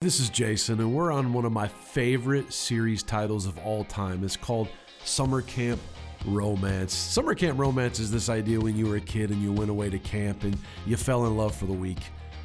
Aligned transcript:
This 0.00 0.20
is 0.20 0.30
Jason, 0.30 0.78
and 0.78 0.94
we're 0.94 1.10
on 1.10 1.32
one 1.32 1.44
of 1.44 1.50
my 1.50 1.66
favorite 1.66 2.52
series 2.52 3.02
titles 3.02 3.46
of 3.46 3.58
all 3.58 3.82
time. 3.82 4.22
It's 4.22 4.36
called 4.36 4.68
Summer 5.02 5.42
Camp 5.42 5.80
Romance. 6.24 6.94
Summer 6.94 7.34
Camp 7.34 7.58
Romance 7.58 7.98
is 7.98 8.08
this 8.08 8.28
idea 8.28 8.60
when 8.60 8.76
you 8.76 8.86
were 8.86 8.94
a 8.94 9.00
kid 9.00 9.30
and 9.30 9.42
you 9.42 9.52
went 9.52 9.70
away 9.70 9.90
to 9.90 9.98
camp 9.98 10.44
and 10.44 10.56
you 10.86 10.96
fell 10.96 11.26
in 11.26 11.36
love 11.36 11.52
for 11.52 11.66
the 11.66 11.72
week. 11.72 11.98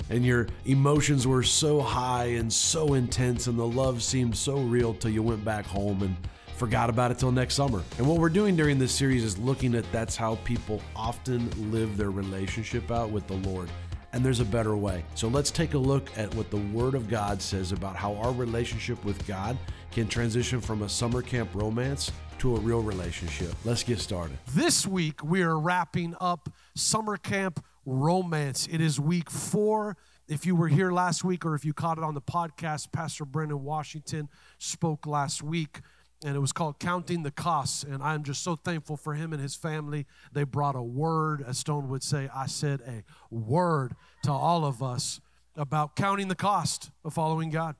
And 0.09 0.25
your 0.25 0.47
emotions 0.65 1.27
were 1.27 1.43
so 1.43 1.79
high 1.79 2.25
and 2.25 2.51
so 2.51 2.95
intense, 2.95 3.45
and 3.45 3.59
the 3.59 3.67
love 3.67 4.01
seemed 4.01 4.35
so 4.35 4.57
real 4.57 4.95
till 4.95 5.11
you 5.11 5.21
went 5.21 5.45
back 5.45 5.67
home 5.67 6.01
and 6.01 6.17
forgot 6.55 6.89
about 6.89 7.11
it 7.11 7.19
till 7.19 7.31
next 7.31 7.53
summer. 7.53 7.83
And 7.99 8.07
what 8.07 8.17
we're 8.17 8.29
doing 8.29 8.55
during 8.55 8.79
this 8.79 8.91
series 8.91 9.23
is 9.23 9.37
looking 9.37 9.75
at 9.75 9.85
that's 9.91 10.15
how 10.15 10.37
people 10.37 10.81
often 10.95 11.51
live 11.71 11.97
their 11.97 12.09
relationship 12.09 12.89
out 12.89 13.11
with 13.11 13.27
the 13.27 13.37
Lord 13.47 13.69
and 14.13 14.23
there's 14.23 14.39
a 14.39 14.45
better 14.45 14.77
way. 14.77 15.03
So 15.15 15.27
let's 15.27 15.51
take 15.51 15.73
a 15.73 15.77
look 15.77 16.09
at 16.17 16.33
what 16.35 16.49
the 16.51 16.57
Word 16.57 16.93
of 16.93 17.09
God 17.09 17.41
says 17.41 17.71
about 17.71 17.95
how 17.95 18.13
our 18.15 18.31
relationship 18.31 19.03
with 19.03 19.25
God 19.27 19.57
can 19.91 20.07
transition 20.07 20.61
from 20.61 20.83
a 20.83 20.89
summer 20.89 21.21
camp 21.21 21.49
romance 21.53 22.11
to 22.39 22.55
a 22.55 22.59
real 22.59 22.81
relationship. 22.81 23.53
Let's 23.65 23.83
get 23.83 23.99
started. 23.99 24.37
This 24.53 24.87
week, 24.87 25.23
we 25.23 25.41
are 25.41 25.59
wrapping 25.59 26.15
up 26.21 26.49
summer 26.75 27.17
camp 27.17 27.63
romance. 27.85 28.67
It 28.71 28.81
is 28.81 28.99
week 28.99 29.29
four. 29.29 29.97
If 30.27 30.45
you 30.45 30.55
were 30.55 30.69
here 30.69 30.91
last 30.91 31.23
week 31.23 31.45
or 31.45 31.53
if 31.55 31.65
you 31.65 31.73
caught 31.73 31.97
it 31.97 32.03
on 32.03 32.13
the 32.13 32.21
podcast, 32.21 32.91
Pastor 32.91 33.25
Brendan 33.25 33.63
Washington 33.63 34.29
spoke 34.57 35.05
last 35.05 35.43
week 35.43 35.81
and 36.23 36.35
it 36.35 36.39
was 36.39 36.51
called 36.51 36.79
Counting 36.79 37.23
the 37.23 37.31
Costs. 37.31 37.83
And 37.83 38.01
I'm 38.01 38.23
just 38.23 38.43
so 38.43 38.55
thankful 38.55 38.97
for 38.97 39.13
him 39.13 39.33
and 39.33 39.41
his 39.41 39.55
family. 39.55 40.05
They 40.31 40.43
brought 40.43 40.75
a 40.75 40.81
word, 40.81 41.43
as 41.45 41.57
Stone 41.57 41.89
would 41.89 42.03
say, 42.03 42.29
I 42.33 42.47
said 42.47 42.81
a 42.81 43.03
word 43.33 43.95
to 44.23 44.31
all 44.31 44.65
of 44.65 44.81
us 44.81 45.19
about 45.55 45.95
counting 45.95 46.27
the 46.27 46.35
cost 46.35 46.91
of 47.03 47.13
following 47.13 47.49
God 47.49 47.75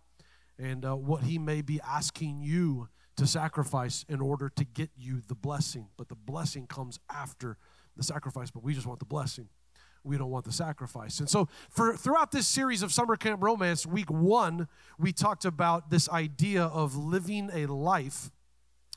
and 0.59 0.85
uh, 0.85 0.95
what 0.95 1.23
he 1.23 1.39
may 1.39 1.61
be 1.61 1.79
asking 1.81 2.43
you 2.43 2.89
to 3.15 3.27
sacrifice 3.27 4.05
in 4.09 4.21
order 4.21 4.49
to 4.55 4.65
get 4.65 4.89
you 4.97 5.21
the 5.27 5.35
blessing. 5.35 5.87
But 5.97 6.09
the 6.09 6.15
blessing 6.15 6.67
comes 6.67 6.99
after 7.09 7.57
the 7.95 8.03
sacrifice, 8.03 8.51
but 8.51 8.63
we 8.63 8.73
just 8.73 8.87
want 8.87 8.99
the 8.99 9.05
blessing 9.05 9.49
we 10.03 10.17
don't 10.17 10.29
want 10.29 10.45
the 10.45 10.51
sacrifice. 10.51 11.19
And 11.19 11.29
so, 11.29 11.47
for 11.69 11.95
throughout 11.95 12.31
this 12.31 12.47
series 12.47 12.81
of 12.81 12.91
summer 12.91 13.15
camp 13.15 13.41
romance, 13.41 13.85
week 13.85 14.09
one, 14.09 14.67
we 14.99 15.13
talked 15.13 15.45
about 15.45 15.89
this 15.89 16.09
idea 16.09 16.63
of 16.63 16.95
living 16.95 17.49
a 17.53 17.65
life 17.67 18.31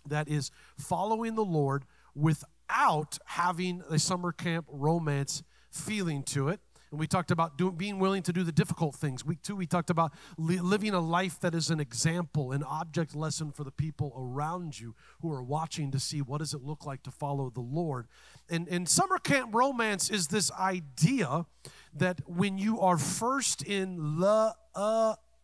that 0.06 0.28
is 0.28 0.50
following 0.78 1.34
the 1.34 1.44
Lord 1.44 1.84
without 2.14 3.18
having 3.26 3.82
a 3.88 3.98
summer 3.98 4.32
camp 4.32 4.66
romance 4.68 5.42
feeling 5.70 6.22
to 6.24 6.48
it. 6.48 6.60
And 6.90 7.00
we 7.00 7.06
talked 7.06 7.30
about 7.30 7.58
doing, 7.58 7.74
being 7.74 7.98
willing 7.98 8.22
to 8.22 8.32
do 8.32 8.44
the 8.44 8.52
difficult 8.52 8.94
things. 8.94 9.24
Week 9.24 9.42
two, 9.42 9.56
we 9.56 9.66
talked 9.66 9.90
about 9.90 10.12
li- 10.38 10.60
living 10.60 10.94
a 10.94 11.00
life 11.00 11.40
that 11.40 11.54
is 11.54 11.70
an 11.70 11.80
example, 11.80 12.52
an 12.52 12.62
object 12.62 13.14
lesson 13.14 13.50
for 13.50 13.64
the 13.64 13.72
people 13.72 14.12
around 14.16 14.78
you 14.78 14.94
who 15.20 15.32
are 15.32 15.42
watching 15.42 15.90
to 15.90 15.98
see 15.98 16.22
what 16.22 16.38
does 16.38 16.54
it 16.54 16.62
look 16.62 16.86
like 16.86 17.02
to 17.02 17.10
follow 17.10 17.50
the 17.50 17.60
Lord. 17.60 18.06
And, 18.48 18.68
and 18.68 18.88
summer 18.88 19.18
camp 19.18 19.54
romance 19.54 20.10
is 20.10 20.28
this 20.28 20.52
idea 20.52 21.46
that 21.94 22.20
when 22.26 22.58
you 22.58 22.80
are 22.80 22.98
first 22.98 23.62
in 23.62 24.20
love 24.20 24.54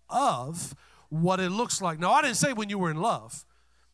of 0.08 0.74
what 1.08 1.40
it 1.40 1.50
looks 1.50 1.82
like. 1.82 1.98
Now, 1.98 2.12
I 2.12 2.22
didn't 2.22 2.36
say 2.36 2.52
when 2.52 2.70
you 2.70 2.78
were 2.78 2.90
in 2.90 3.00
love. 3.00 3.44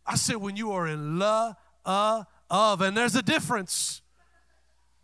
I 0.06 0.16
said 0.16 0.36
when 0.36 0.56
you 0.56 0.72
are 0.72 0.86
in 0.86 1.18
love 1.18 1.56
of, 1.84 2.80
and 2.80 2.96
there's 2.96 3.16
a 3.16 3.22
difference. 3.22 4.02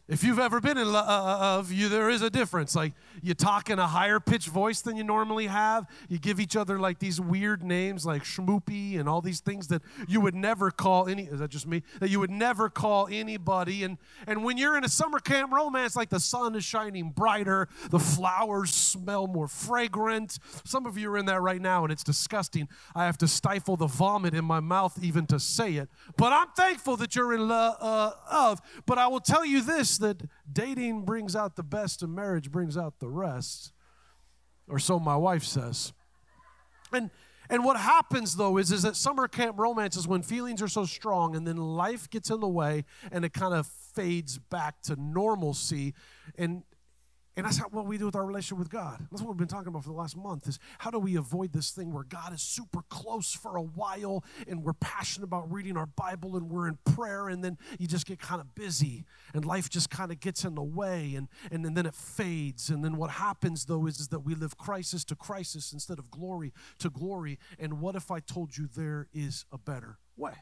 If 0.06 0.22
you've 0.22 0.38
ever 0.38 0.60
been 0.60 0.76
in 0.76 0.92
love, 0.92 1.72
you 1.72 1.88
there 1.88 2.10
is 2.10 2.20
a 2.20 2.28
difference. 2.28 2.76
Like 2.76 2.92
you 3.22 3.32
talk 3.32 3.70
in 3.70 3.78
a 3.78 3.86
higher 3.86 4.20
pitched 4.20 4.48
voice 4.48 4.82
than 4.82 4.98
you 4.98 5.04
normally 5.04 5.46
have. 5.46 5.86
You 6.10 6.18
give 6.18 6.40
each 6.40 6.56
other 6.56 6.78
like 6.78 6.98
these 6.98 7.22
weird 7.22 7.62
names 7.62 8.04
like 8.04 8.22
schmoopy 8.22 9.00
and 9.00 9.08
all 9.08 9.22
these 9.22 9.40
things 9.40 9.68
that 9.68 9.80
you 10.06 10.20
would 10.20 10.34
never 10.34 10.70
call 10.70 11.08
any 11.08 11.22
is 11.22 11.38
that 11.38 11.48
just 11.48 11.66
me? 11.66 11.82
That 12.00 12.10
you 12.10 12.20
would 12.20 12.30
never 12.30 12.68
call 12.68 13.08
anybody. 13.10 13.82
And 13.82 13.96
and 14.26 14.44
when 14.44 14.58
you're 14.58 14.76
in 14.76 14.84
a 14.84 14.90
summer 14.90 15.20
camp 15.20 15.54
romance, 15.54 15.96
like 15.96 16.10
the 16.10 16.20
sun 16.20 16.54
is 16.54 16.64
shining 16.64 17.08
brighter, 17.08 17.68
the 17.88 17.98
flowers 17.98 18.74
smell 18.74 19.26
more 19.26 19.48
fragrant. 19.48 20.38
Some 20.66 20.84
of 20.84 20.98
you 20.98 21.10
are 21.12 21.16
in 21.16 21.24
that 21.26 21.40
right 21.40 21.62
now, 21.62 21.82
and 21.82 21.90
it's 21.90 22.04
disgusting. 22.04 22.68
I 22.94 23.06
have 23.06 23.16
to 23.18 23.28
stifle 23.28 23.78
the 23.78 23.86
vomit 23.86 24.34
in 24.34 24.44
my 24.44 24.60
mouth 24.60 24.98
even 25.02 25.24
to 25.28 25.40
say 25.40 25.76
it. 25.76 25.88
But 26.18 26.34
I'm 26.34 26.48
thankful 26.54 26.98
that 26.98 27.16
you're 27.16 27.32
in 27.32 27.48
love 27.48 27.76
uh. 27.80 28.56
But 28.84 28.98
I 28.98 29.06
will 29.06 29.20
tell 29.20 29.46
you 29.46 29.62
this 29.62 29.93
that 29.98 30.22
dating 30.50 31.04
brings 31.04 31.34
out 31.34 31.56
the 31.56 31.62
best 31.62 32.02
and 32.02 32.14
marriage 32.14 32.50
brings 32.50 32.76
out 32.76 33.00
the 33.00 33.08
rest. 33.08 33.72
Or 34.68 34.78
so 34.78 34.98
my 34.98 35.16
wife 35.16 35.44
says. 35.44 35.92
And 36.92 37.10
and 37.50 37.64
what 37.64 37.76
happens 37.76 38.36
though 38.36 38.56
is, 38.56 38.72
is 38.72 38.82
that 38.82 38.96
summer 38.96 39.28
camp 39.28 39.58
romance 39.58 39.96
is 39.96 40.08
when 40.08 40.22
feelings 40.22 40.62
are 40.62 40.68
so 40.68 40.84
strong 40.84 41.36
and 41.36 41.46
then 41.46 41.56
life 41.56 42.08
gets 42.08 42.30
in 42.30 42.40
the 42.40 42.48
way 42.48 42.84
and 43.12 43.24
it 43.24 43.32
kind 43.32 43.54
of 43.54 43.66
fades 43.66 44.38
back 44.38 44.80
to 44.82 44.96
normalcy. 44.96 45.94
And 46.38 46.62
and 47.36 47.44
that's 47.44 47.58
how, 47.58 47.66
what 47.70 47.86
we 47.86 47.98
do 47.98 48.06
with 48.06 48.14
our 48.14 48.24
relationship 48.24 48.58
with 48.58 48.70
God. 48.70 49.06
That's 49.10 49.20
what 49.20 49.30
we've 49.30 49.38
been 49.38 49.48
talking 49.48 49.68
about 49.68 49.82
for 49.82 49.90
the 49.90 49.96
last 49.96 50.16
month 50.16 50.46
is 50.46 50.60
how 50.78 50.90
do 50.90 51.00
we 51.00 51.16
avoid 51.16 51.52
this 51.52 51.72
thing 51.72 51.92
where 51.92 52.04
God 52.04 52.32
is 52.32 52.40
super 52.40 52.82
close 52.88 53.32
for 53.32 53.56
a 53.56 53.62
while 53.62 54.24
and 54.46 54.62
we're 54.62 54.74
passionate 54.74 55.24
about 55.24 55.50
reading 55.52 55.76
our 55.76 55.86
Bible 55.86 56.36
and 56.36 56.48
we're 56.48 56.68
in 56.68 56.78
prayer 56.84 57.28
and 57.28 57.42
then 57.42 57.58
you 57.78 57.88
just 57.88 58.06
get 58.06 58.20
kind 58.20 58.40
of 58.40 58.54
busy 58.54 59.04
and 59.34 59.44
life 59.44 59.68
just 59.68 59.90
kind 59.90 60.12
of 60.12 60.20
gets 60.20 60.44
in 60.44 60.54
the 60.54 60.62
way 60.62 61.14
and, 61.16 61.26
and, 61.50 61.66
and 61.66 61.76
then 61.76 61.86
it 61.86 61.94
fades. 61.94 62.70
And 62.70 62.84
then 62.84 62.96
what 62.96 63.10
happens 63.10 63.64
though 63.64 63.86
is, 63.86 63.98
is 63.98 64.08
that 64.08 64.20
we 64.20 64.36
live 64.36 64.56
crisis 64.56 65.04
to 65.06 65.16
crisis 65.16 65.72
instead 65.72 65.98
of 65.98 66.12
glory 66.12 66.52
to 66.78 66.88
glory. 66.88 67.40
And 67.58 67.80
what 67.80 67.96
if 67.96 68.12
I 68.12 68.20
told 68.20 68.56
you 68.56 68.68
there 68.72 69.08
is 69.12 69.44
a 69.50 69.58
better 69.58 69.98
way? 70.16 70.34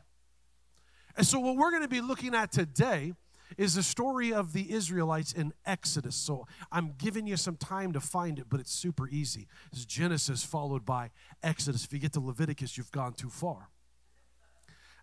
And 1.17 1.27
so 1.27 1.39
what 1.41 1.57
we're 1.57 1.71
going 1.71 1.83
to 1.83 1.89
be 1.89 2.01
looking 2.03 2.35
at 2.35 2.53
today 2.53 3.15
is 3.59 3.75
the 3.75 3.83
story 3.83 4.33
of 4.33 4.53
the 4.53 4.73
Israelites 4.73 5.33
in 5.33 5.53
Exodus. 5.67 6.17
So 6.17 6.47
I'm 6.71 6.95
giving 6.99 7.27
you 7.27 7.37
some 7.37 7.57
time 7.57 7.93
to 7.93 8.01
find 8.01 8.39
it, 8.39 8.47
but 8.49 8.61
it's 8.61 8.73
super 8.73 9.09
easy. 9.09 9.49
It's 9.73 9.85
Genesis 9.85 10.45
followed 10.45 10.85
by 10.85 11.11
Exodus. 11.43 11.85
If 11.85 11.93
you 11.93 11.99
get 11.99 12.13
to 12.15 12.21
Leviticus, 12.21 12.77
you've 12.77 12.93
gone 12.93 13.15
too 13.15 13.31
far. 13.31 13.69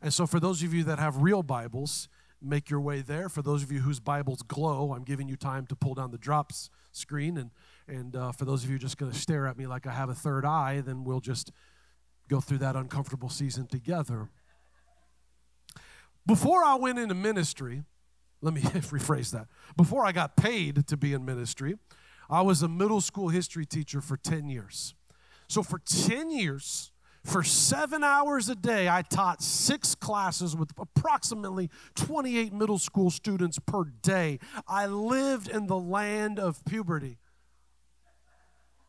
And 0.02 0.14
so 0.14 0.26
for 0.26 0.40
those 0.40 0.64
of 0.64 0.74
you 0.74 0.84
that 0.86 1.00
have 1.00 1.18
real 1.18 1.44
Bibles, 1.44 2.08
make 2.42 2.70
your 2.70 2.80
way 2.80 3.02
there. 3.02 3.28
For 3.28 3.42
those 3.42 3.64
of 3.64 3.72
you 3.72 3.80
whose 3.80 4.00
Bibles 4.00 4.42
glow, 4.42 4.94
I'm 4.94 5.04
giving 5.04 5.28
you 5.28 5.36
time 5.36 5.66
to 5.68 5.76
pull 5.76 5.94
down 5.94 6.12
the 6.12 6.18
drops 6.18 6.70
screen. 6.92 7.38
And, 7.38 7.52
and 7.88 8.16
uh, 8.16 8.32
for 8.32 8.46
those 8.46 8.64
of 8.64 8.70
you 8.70 8.78
just 8.78 8.98
going 8.98 9.12
to 9.12 9.18
stare 9.18 9.46
at 9.48 9.58
me 9.58 9.68
like 9.68 9.86
I 9.86 9.92
have 9.92 10.10
a 10.10 10.16
third 10.16 10.46
eye, 10.46 10.82
then 10.82 11.04
we'll 11.04 11.20
just 11.20 11.52
go 12.30 12.40
through 12.40 12.60
that 12.60 12.76
uncomfortable 12.76 13.30
season 13.30 13.68
together. 13.68 14.30
Before 16.26 16.64
I 16.64 16.76
went 16.76 17.00
into 17.00 17.16
ministry, 17.16 17.84
let 18.42 18.54
me 18.54 18.62
rephrase 18.64 19.32
that. 19.32 19.48
Before 19.76 20.06
I 20.06 20.12
got 20.12 20.36
paid 20.36 20.88
to 20.88 20.98
be 20.98 21.14
in 21.14 21.26
ministry, 21.26 21.76
I 22.30 22.42
was 22.42 22.62
a 22.62 22.68
middle 22.68 23.02
school 23.02 23.30
history 23.30 23.66
teacher 23.66 24.02
for 24.02 24.18
10 24.18 24.50
years. 24.50 24.94
So 25.48 25.64
for 25.64 25.80
10 25.80 26.30
years, 26.30 26.92
for 27.24 27.44
seven 27.44 28.04
hours 28.04 28.50
a 28.50 28.56
day, 28.56 28.88
I 28.88 29.02
taught 29.02 29.42
six 29.42 29.96
classes 29.96 30.56
with 30.56 30.72
approximately 30.78 31.70
28 31.96 32.54
middle 32.54 32.80
school 32.80 33.10
students 33.10 33.60
per 33.60 33.84
day. 33.84 34.40
I 34.68 34.86
lived 34.86 35.50
in 35.50 35.68
the 35.68 35.78
land 35.78 36.40
of 36.40 36.64
puberty 36.66 37.18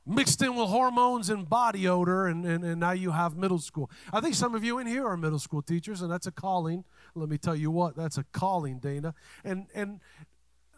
mixed 0.06 0.42
in 0.42 0.56
with 0.56 0.68
hormones 0.68 1.30
and 1.30 1.48
body 1.48 1.86
odor, 1.86 2.26
and, 2.26 2.44
and, 2.44 2.64
and 2.64 2.80
now 2.80 2.90
you 2.92 3.12
have 3.12 3.36
middle 3.36 3.58
school. 3.58 3.90
I 4.12 4.20
think 4.20 4.34
some 4.34 4.54
of 4.54 4.64
you 4.64 4.78
in 4.78 4.86
here 4.86 5.06
are 5.06 5.16
middle 5.16 5.38
school 5.38 5.62
teachers, 5.62 6.02
and 6.02 6.10
that's 6.10 6.26
a 6.26 6.32
calling. 6.32 6.84
Let 7.14 7.28
me 7.28 7.38
tell 7.38 7.56
you 7.56 7.70
what, 7.70 7.96
that's 7.96 8.18
a 8.18 8.24
calling, 8.32 8.78
Dana. 8.78 9.14
And 9.44 9.66
and 9.74 10.00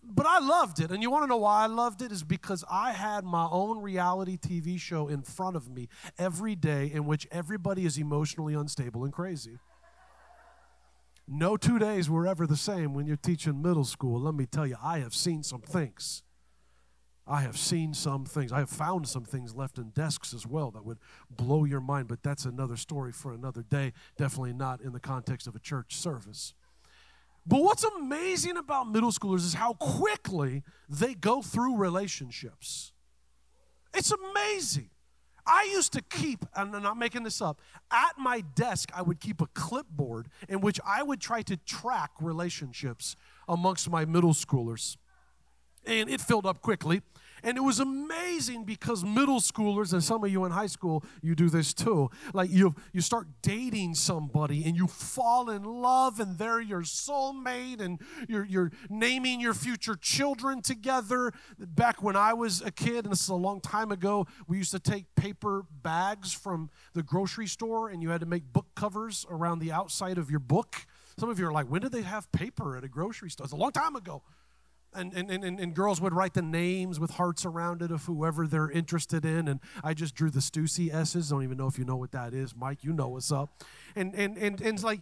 but 0.04 0.26
I 0.26 0.41
loved 0.41 0.81
it. 0.81 0.91
And 0.91 1.00
you 1.00 1.10
want 1.10 1.22
to 1.25 1.28
know 1.28 1.37
why 1.37 1.62
I 1.62 1.66
loved 1.66 2.03
it? 2.03 2.10
Is 2.10 2.25
because 2.25 2.65
I 2.70 2.93
had 2.93 3.25
my 3.25 3.47
own 3.50 3.81
reality 3.81 4.37
TV 4.37 4.78
show 4.78 5.09
in 5.09 5.22
front 5.22 5.56
of 5.56 5.71
me 5.71 5.88
every 6.19 6.56
day 6.56 6.91
in 6.92 7.06
which 7.06 7.28
everybody 7.30 7.86
is 7.86 7.98
emotionally 7.98 8.54
unstable 8.54 9.04
and 9.04 9.12
crazy. 9.12 9.59
No 11.28 11.57
two 11.57 11.78
days 11.78 12.10
were 12.10 12.27
ever 12.27 12.47
the 12.47 12.57
same 12.57 12.95
when 12.95 13.07
you're 13.07 13.16
teaching 13.16 13.62
middle 13.62 13.84
school. 13.84 14.21
Let 14.21 14.34
me 14.34 14.45
tell 14.45 14.66
you, 14.66 14.77
I 14.83 14.98
have 14.98 15.15
seen 15.15 15.45
some 15.45 15.60
things. 15.60 16.22
I 17.33 17.41
have 17.41 17.57
seen 17.57 17.95
some 17.95 18.27
things. 18.27 18.53
I 18.53 18.59
have 18.59 18.69
found 18.69 19.09
some 19.09 19.25
things 19.25 19.55
left 19.55 19.79
in 19.79 19.89
desks 19.89 20.34
as 20.34 20.47
well 20.47 20.71
that 20.73 20.84
would 20.84 20.99
blow 21.31 21.65
your 21.65 21.81
mind, 21.81 22.09
but 22.09 22.23
that's 22.23 22.45
another 22.45 22.77
story 22.77 23.11
for 23.11 23.33
another 23.33 23.63
day. 23.63 23.95
Definitely 24.19 24.53
not 24.53 24.83
in 24.83 24.93
the 24.93 25.01
context 25.01 25.47
of 25.47 25.57
a 25.57 25.59
church 25.59 25.97
service. 25.97 26.53
But 27.47 27.63
what's 27.63 27.84
amazing 27.84 28.59
about 28.59 28.91
middle 28.91 29.11
schoolers 29.13 29.47
is 29.47 29.55
how 29.55 29.73
quickly 29.73 30.63
they 30.91 31.15
go 31.15 31.41
through 31.41 31.79
relationships. 31.79 32.93
It's 33.95 34.13
amazing. 34.13 34.91
I 35.47 35.71
used 35.73 35.95
to 35.95 36.03
keep, 36.03 36.45
and 36.55 36.77
I'm 36.77 36.83
not 36.83 36.99
making 36.99 37.23
this 37.23 37.41
up, 37.41 37.63
at 37.91 38.19
my 38.19 38.43
desk, 38.43 38.91
I 38.95 39.01
would 39.01 39.21
keep 39.21 39.41
a 39.41 39.47
clipboard 39.55 40.29
in 40.51 40.61
which 40.61 40.79
I 40.87 41.03
would 41.03 41.23
try 41.23 41.41
to 41.43 41.57
track 41.57 42.11
relationships 42.21 43.17
amongst 43.49 43.89
my 43.89 44.05
middle 44.05 44.34
schoolers. 44.34 44.99
And 45.87 46.11
it 46.11 46.21
filled 46.21 46.47
up 46.47 46.61
quickly. 46.61 47.01
And 47.42 47.56
it 47.56 47.60
was 47.60 47.80
amazing 47.80 48.65
because 48.65 49.04
middle 49.04 49.41
schoolers, 49.41 49.92
and 49.92 50.03
some 50.03 50.22
of 50.22 50.30
you 50.30 50.44
in 50.44 50.53
high 50.53 50.66
school, 50.66 51.04
you 51.22 51.34
do 51.34 51.48
this 51.48 51.74
too. 51.74 52.10
Like 52.33 52.50
you, 52.50 52.74
you 52.92 53.00
start 53.00 53.27
dating 53.42 53.97
somebody 53.97 54.65
and 54.65 54.77
you 54.77 54.86
fall 54.86 55.50
in 55.50 55.65
love, 55.65 56.21
and 56.21 56.39
they're 56.39 56.60
your 56.60 56.83
soulmate, 56.83 57.80
and 57.80 58.00
you're, 58.28 58.44
you're 58.44 58.71
naming 58.89 59.41
your 59.41 59.54
future 59.54 59.97
children 59.97 60.62
together. 60.62 61.33
Back 61.59 62.03
when 62.03 62.16
I 62.16 62.33
was 62.33 62.62
a 62.62 62.71
kid, 62.71 63.04
and 63.04 63.12
this 63.12 63.22
is 63.22 63.28
a 63.28 63.34
long 63.34 63.60
time 63.60 63.91
ago, 63.91 64.27
we 64.47 64.59
used 64.59 64.72
to 64.72 64.78
take 64.78 65.12
paper 65.16 65.65
bags 65.83 66.33
from 66.33 66.71
the 66.95 67.03
grocery 67.03 67.47
store, 67.47 67.88
and 67.88 68.03
you 68.03 68.10
had 68.10 68.21
to 68.21 68.27
make 68.27 68.53
book 68.53 68.66
covers 68.74 69.27
around 69.28 69.59
the 69.59 69.72
outside 69.72 70.18
of 70.18 70.30
your 70.30 70.41
book. 70.41 70.86
Some 71.18 71.28
of 71.28 71.38
you 71.38 71.47
are 71.47 71.53
like, 71.53 71.66
when 71.66 71.83
did 71.83 71.92
they 71.92 72.03
have 72.03 72.30
paper 72.33 72.77
at 72.77 72.84
a 72.84 72.88
grocery 72.88 73.30
store? 73.30 73.45
It's 73.45 73.53
a 73.53 73.56
long 73.56 73.72
time 73.72 73.97
ago 73.97 74.22
and, 74.94 75.12
and, 75.15 75.30
and, 75.30 75.59
and 75.59 75.74
girls 75.74 76.00
would 76.00 76.15
write 76.15 76.34
the 76.34 76.42
names 76.42 77.00
with 77.00 77.12
hearts 77.12 77.44
around 77.44 77.83
it 77.83 77.91
of 77.91 78.04
whoever 78.04 78.47
they're 78.47 78.71
interested 78.71 79.24
in. 79.24 79.48
And 79.48 79.60
I 79.83 79.94
just 79.94 80.15
drew 80.15 80.30
the 80.30 80.41
Stussy 80.41 80.92
S's. 80.92 81.30
Don't 81.30 81.42
even 81.42 81.56
know 81.56 81.66
if 81.66 81.78
you 81.78 81.84
know 81.84 81.97
what 81.97 82.12
that 82.12 82.34
is. 82.34 82.54
Mike, 82.54 82.84
you 82.84 82.92
know 82.92 83.09
what's 83.09 83.33
up. 83.33 83.62
And, 83.97 84.15
and, 84.15 84.36
and, 84.36 84.60
and 84.60 84.74
it's 84.74 84.84
like, 84.84 85.00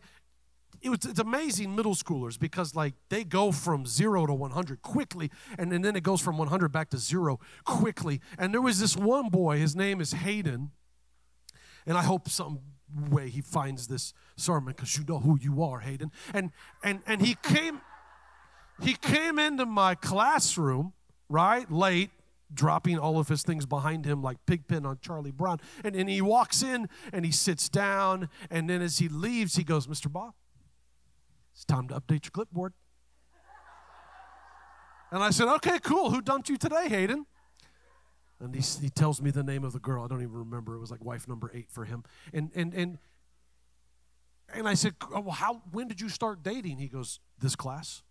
it 0.82 0.88
was, 0.88 1.04
it's 1.04 1.19
amazing 1.19 1.75
middle 1.75 1.94
schoolers 1.94 2.38
because 2.38 2.75
like 2.75 2.94
they 3.08 3.25
go 3.25 3.52
from 3.52 3.87
zero 3.87 4.26
to 4.26 4.32
100 4.32 4.82
quickly 4.82 5.31
and, 5.58 5.72
and 5.72 5.84
then 5.84 5.96
it 5.96 6.02
goes 6.02 6.20
from 6.20 6.38
100 6.38 6.72
back 6.72 6.90
to 6.90 6.98
zero 6.98 7.38
quickly 7.64 8.20
and 8.38 8.54
there 8.54 8.62
was 8.62 8.81
this 8.81 8.96
one 8.96 9.28
boy 9.28 9.58
his 9.58 9.76
name 9.76 10.00
is 10.00 10.12
hayden 10.12 10.70
and 11.86 11.98
i 11.98 12.02
hope 12.02 12.28
some 12.28 12.60
way 13.10 13.28
he 13.28 13.40
finds 13.40 13.88
this 13.88 14.14
sermon 14.36 14.72
because 14.75 14.96
you 14.96 15.04
know 15.06 15.19
who 15.19 15.38
you 15.40 15.62
are 15.62 15.81
hayden 15.81 16.10
and 16.32 16.50
and 16.82 17.00
and 17.06 17.20
he 17.20 17.36
came 17.43 17.81
he 18.82 18.94
came 18.94 19.38
into 19.38 19.67
my 19.67 19.94
classroom, 19.94 20.93
right, 21.29 21.71
late, 21.71 22.11
dropping 22.53 22.99
all 22.99 23.19
of 23.19 23.29
his 23.29 23.43
things 23.43 23.67
behind 23.67 24.05
him 24.05 24.23
like 24.23 24.38
Pigpen 24.47 24.85
on 24.85 24.99
Charlie 25.00 25.31
Brown. 25.31 25.61
And, 25.85 25.94
and 25.94 26.09
he 26.09 26.21
walks 26.21 26.62
in 26.62 26.88
and 27.12 27.25
he 27.25 27.32
sits 27.32 27.69
down. 27.69 28.29
And 28.50 28.69
then 28.69 28.82
as 28.82 28.99
he 28.99 29.09
leaves, 29.09 29.56
he 29.56 29.65
goes, 29.65 29.87
Mr. 29.87 30.11
Baugh, 30.11 30.35
it's 31.55 31.65
time 31.65 31.88
to 31.88 31.94
update 31.94 32.25
your 32.25 32.32
clipboard. 32.32 32.73
And 35.12 35.23
I 35.23 35.31
said, 35.31 35.49
okay, 35.56 35.79
cool. 35.81 36.11
Who 36.11 36.23
dumped 36.23 36.49
you 36.49 36.56
today, 36.56 36.88
Hayden? 36.88 37.27
And 38.38 38.55
he, 38.55 38.62
he 38.81 38.88
tells 38.88 39.21
me 39.21 39.31
the 39.31 39.43
name 39.43 39.65
of 39.65 39.73
the 39.73 39.81
girl. 39.81 40.05
I 40.05 40.09
don't 40.09 40.23
even 40.23 40.35
remember. 40.35 40.75
It 40.75 40.79
was 40.79 40.91
like 40.91 41.05
wife 41.05 41.29
number 41.29 41.50
eight 41.53 41.71
for 41.71 41.85
him. 41.85 42.05
And, 42.32 42.50
and, 42.55 42.73
and, 42.73 42.99
and 44.55 44.69
I 44.69 44.75
said, 44.75 44.94
oh, 45.12 45.21
well, 45.21 45.31
how, 45.32 45.62
when 45.73 45.88
did 45.88 46.00
you 46.00 46.09
start 46.09 46.43
dating? 46.43 46.79
He 46.79 46.88
goes, 46.88 47.21
this 47.38 47.56
class. 47.56 48.03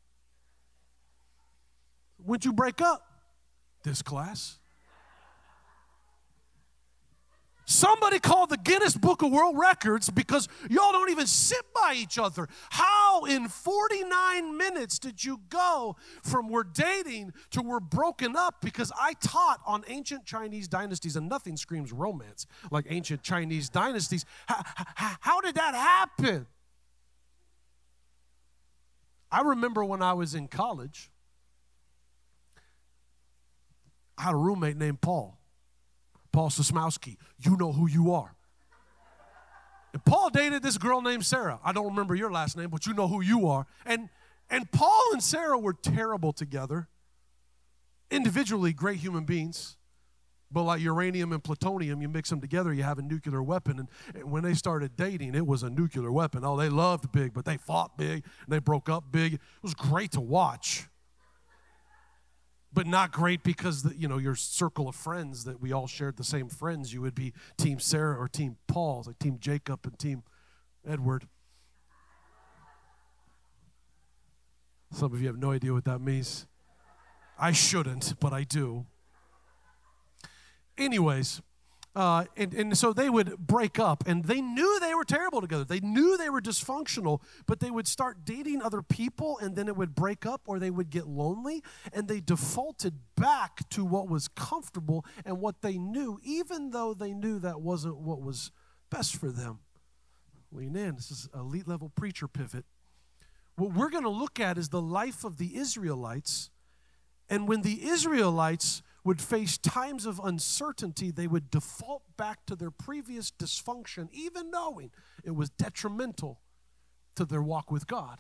When'd 2.25 2.45
you 2.45 2.53
break 2.53 2.81
up? 2.81 3.03
This 3.83 4.01
class. 4.01 4.59
Somebody 7.69 8.17
called 8.17 8.49
the 8.49 8.57
Guinness 8.57 8.97
Book 8.97 9.21
of 9.21 9.31
World 9.31 9.55
Records 9.55 10.09
because 10.09 10.47
y'all 10.71 10.91
don't 10.91 11.11
even 11.11 11.27
sit 11.27 11.61
by 11.75 11.93
each 11.95 12.17
other. 12.17 12.49
How 12.71 13.25
in 13.25 13.47
49 13.47 14.57
minutes 14.57 14.97
did 14.97 15.23
you 15.23 15.39
go 15.49 15.95
from 16.23 16.49
we're 16.49 16.63
dating 16.63 17.31
to 17.51 17.61
we're 17.61 17.79
broken 17.79 18.35
up? 18.35 18.55
Because 18.63 18.91
I 18.99 19.13
taught 19.21 19.59
on 19.67 19.83
ancient 19.87 20.25
Chinese 20.25 20.67
dynasties 20.67 21.15
and 21.15 21.29
nothing 21.29 21.57
screams 21.57 21.93
romance 21.93 22.47
like 22.71 22.87
ancient 22.89 23.21
Chinese 23.21 23.69
dynasties. 23.69 24.25
How, 24.47 24.63
how 25.19 25.41
did 25.41 25.53
that 25.53 25.75
happen? 25.75 26.47
I 29.31 29.41
remember 29.41 29.85
when 29.85 30.01
I 30.01 30.13
was 30.13 30.33
in 30.33 30.47
college, 30.47 31.11
I 34.19 34.23
had 34.23 34.33
a 34.33 34.37
roommate 34.37 34.75
named 34.75 34.99
Paul. 34.99 35.39
Paul 36.33 36.49
Sosmowski. 36.49 37.15
You 37.39 37.55
know 37.57 37.71
who 37.71 37.87
you 37.87 38.13
are. 38.13 38.35
And 39.93 40.03
Paul 40.05 40.29
dated 40.29 40.61
this 40.61 40.77
girl 40.77 41.01
named 41.01 41.25
Sarah. 41.25 41.59
I 41.63 41.71
don't 41.71 41.87
remember 41.87 42.13
your 42.13 42.31
last 42.31 42.57
name, 42.57 42.69
but 42.69 42.85
you 42.85 42.93
know 42.93 43.07
who 43.07 43.21
you 43.21 43.47
are. 43.47 43.65
And 43.85 44.09
and 44.49 44.71
Paul 44.71 45.01
and 45.13 45.23
Sarah 45.23 45.57
were 45.57 45.73
terrible 45.73 46.33
together. 46.33 46.87
Individually, 48.11 48.73
great 48.73 48.97
human 48.97 49.23
beings. 49.23 49.77
But 50.51 50.63
like 50.63 50.81
uranium 50.81 51.31
and 51.31 51.43
plutonium, 51.43 52.01
you 52.01 52.09
mix 52.09 52.31
them 52.31 52.41
together, 52.41 52.73
you 52.73 52.81
have 52.81 52.97
a 52.97 53.03
nuclear 53.03 53.43
weapon. 53.43 53.87
And 54.13 54.31
when 54.31 54.43
they 54.43 54.55
started 54.55 54.95
dating, 54.95 55.35
it 55.35 55.45
was 55.45 55.61
a 55.61 55.69
nuclear 55.69 56.11
weapon. 56.11 56.43
Oh, 56.43 56.57
they 56.57 56.69
loved 56.69 57.11
big, 57.11 57.33
but 57.33 57.45
they 57.45 57.57
fought 57.57 57.97
big 57.97 58.25
and 58.45 58.47
they 58.47 58.57
broke 58.57 58.89
up 58.89 59.11
big. 59.11 59.35
It 59.35 59.41
was 59.61 59.75
great 59.75 60.11
to 60.13 60.21
watch 60.21 60.88
but 62.71 62.85
not 62.85 63.11
great 63.11 63.43
because 63.43 63.83
the, 63.83 63.95
you 63.95 64.07
know 64.07 64.17
your 64.17 64.35
circle 64.35 64.87
of 64.87 64.95
friends 64.95 65.43
that 65.45 65.61
we 65.61 65.71
all 65.71 65.87
shared 65.87 66.17
the 66.17 66.23
same 66.23 66.49
friends 66.49 66.93
you 66.93 67.01
would 67.01 67.15
be 67.15 67.33
team 67.57 67.79
sarah 67.79 68.17
or 68.17 68.27
team 68.27 68.57
paul. 68.67 69.03
Like 69.05 69.19
team 69.19 69.37
jacob 69.39 69.79
and 69.83 69.97
team 69.97 70.23
edward. 70.87 71.27
Some 74.91 75.13
of 75.13 75.21
you 75.21 75.27
have 75.27 75.37
no 75.37 75.51
idea 75.51 75.73
what 75.73 75.85
that 75.85 75.99
means. 75.99 76.47
I 77.39 77.51
shouldn't 77.51 78.19
but 78.19 78.33
i 78.33 78.43
do. 78.43 78.85
Anyways 80.77 81.41
uh, 81.95 82.25
and, 82.37 82.53
and 82.53 82.77
so 82.77 82.93
they 82.93 83.09
would 83.09 83.37
break 83.37 83.79
up 83.79 84.03
and 84.07 84.25
they 84.25 84.41
knew 84.41 84.79
they 84.79 84.93
were 84.93 85.03
terrible 85.03 85.41
together. 85.41 85.63
They 85.63 85.79
knew 85.79 86.17
they 86.17 86.29
were 86.29 86.41
dysfunctional, 86.41 87.21
but 87.47 87.59
they 87.59 87.71
would 87.71 87.87
start 87.87 88.25
dating 88.25 88.61
other 88.61 88.81
people 88.83 89.39
and 89.39 89.55
then 89.55 89.67
it 89.67 89.75
would 89.75 89.95
break 89.95 90.25
up 90.25 90.41
or 90.45 90.59
they 90.59 90.69
would 90.69 90.91
get 90.91 91.07
lonely 91.07 91.63
and 91.91 92.07
they 92.07 92.19
defaulted 92.19 92.93
back 93.15 93.67
to 93.69 93.83
what 93.83 94.07
was 94.07 94.27
comfortable 94.27 95.03
and 95.25 95.41
what 95.41 95.61
they 95.61 95.77
knew, 95.77 96.19
even 96.23 96.69
though 96.71 96.93
they 96.93 97.11
knew 97.13 97.39
that 97.39 97.61
wasn't 97.61 97.97
what 97.97 98.21
was 98.21 98.51
best 98.91 99.17
for 99.17 99.31
them. 99.31 99.59
Lean 100.51 100.75
in. 100.75 100.95
This 100.95 101.11
is 101.11 101.27
elite 101.33 101.67
level 101.67 101.89
preacher 101.89 102.27
pivot. 102.27 102.65
What 103.55 103.73
we're 103.73 103.89
going 103.89 104.03
to 104.03 104.09
look 104.09 104.39
at 104.39 104.57
is 104.57 104.69
the 104.69 104.81
life 104.81 105.23
of 105.23 105.37
the 105.37 105.57
Israelites. 105.57 106.49
And 107.29 107.47
when 107.47 107.61
the 107.61 107.87
Israelites 107.87 108.81
would 109.03 109.21
face 109.21 109.57
times 109.57 110.05
of 110.05 110.19
uncertainty, 110.23 111.11
they 111.11 111.27
would 111.27 111.49
default 111.49 112.03
back 112.17 112.45
to 112.45 112.55
their 112.55 112.71
previous 112.71 113.31
dysfunction, 113.31 114.09
even 114.11 114.51
knowing 114.51 114.91
it 115.23 115.31
was 115.31 115.49
detrimental 115.49 116.41
to 117.15 117.25
their 117.25 117.41
walk 117.41 117.71
with 117.71 117.87
God. 117.87 118.19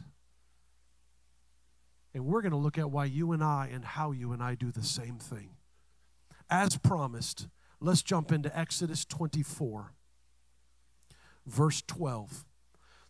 And 2.13 2.25
we're 2.25 2.41
going 2.41 2.51
to 2.51 2.57
look 2.57 2.77
at 2.77 2.89
why 2.89 3.05
you 3.05 3.31
and 3.31 3.43
I 3.43 3.69
and 3.71 3.85
how 3.85 4.11
you 4.11 4.31
and 4.31 4.41
I 4.41 4.55
do 4.55 4.71
the 4.71 4.83
same 4.83 5.17
thing. 5.17 5.51
As 6.49 6.77
promised, 6.77 7.47
let's 7.79 8.01
jump 8.01 8.31
into 8.31 8.57
Exodus 8.57 9.05
24, 9.05 9.93
verse 11.45 11.83
12. 11.85 12.45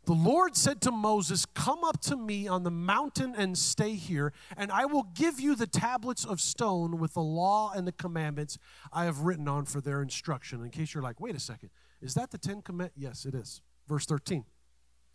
The 0.05 0.13
Lord 0.13 0.55
said 0.55 0.81
to 0.81 0.91
Moses, 0.91 1.45
Come 1.45 1.83
up 1.83 2.01
to 2.01 2.15
me 2.15 2.47
on 2.47 2.63
the 2.63 2.71
mountain 2.71 3.35
and 3.37 3.57
stay 3.57 3.93
here, 3.93 4.33
and 4.57 4.71
I 4.71 4.85
will 4.85 5.03
give 5.13 5.39
you 5.39 5.55
the 5.55 5.67
tablets 5.67 6.25
of 6.25 6.41
stone 6.41 6.97
with 6.97 7.13
the 7.13 7.21
law 7.21 7.71
and 7.75 7.87
the 7.87 7.91
commandments 7.91 8.57
I 8.91 9.05
have 9.05 9.19
written 9.21 9.47
on 9.47 9.65
for 9.65 9.81
their 9.81 10.01
instruction. 10.01 10.63
In 10.63 10.71
case 10.71 10.93
you're 10.93 11.03
like, 11.03 11.19
wait 11.19 11.35
a 11.35 11.39
second, 11.39 11.69
is 12.01 12.15
that 12.15 12.31
the 12.31 12.37
Ten 12.37 12.61
Commandments? 12.61 12.97
Yes, 12.97 13.25
it 13.25 13.35
is. 13.35 13.61
Verse 13.87 14.05
13. 14.05 14.45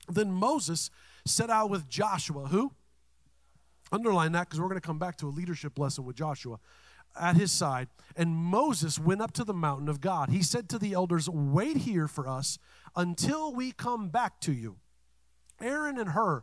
Then 0.08 0.30
Moses 0.30 0.90
set 1.24 1.50
out 1.50 1.70
with 1.70 1.88
Joshua, 1.88 2.46
who? 2.46 2.72
Underline 3.90 4.32
that 4.32 4.48
because 4.48 4.60
we're 4.60 4.68
going 4.68 4.80
to 4.80 4.86
come 4.86 4.98
back 4.98 5.16
to 5.18 5.26
a 5.26 5.28
leadership 5.28 5.78
lesson 5.78 6.04
with 6.04 6.16
Joshua 6.16 6.58
at 7.18 7.36
his 7.36 7.52
side. 7.52 7.88
And 8.16 8.34
Moses 8.34 8.98
went 8.98 9.20
up 9.20 9.32
to 9.32 9.44
the 9.44 9.54
mountain 9.54 9.88
of 9.88 10.00
God. 10.00 10.30
He 10.30 10.42
said 10.42 10.68
to 10.70 10.78
the 10.78 10.92
elders, 10.92 11.28
Wait 11.28 11.78
here 11.78 12.08
for 12.08 12.28
us 12.28 12.58
until 12.96 13.52
we 13.52 13.72
come 13.72 14.08
back 14.08 14.40
to 14.40 14.52
you. 14.52 14.76
Aaron 15.60 15.98
and 15.98 16.10
Hur 16.10 16.42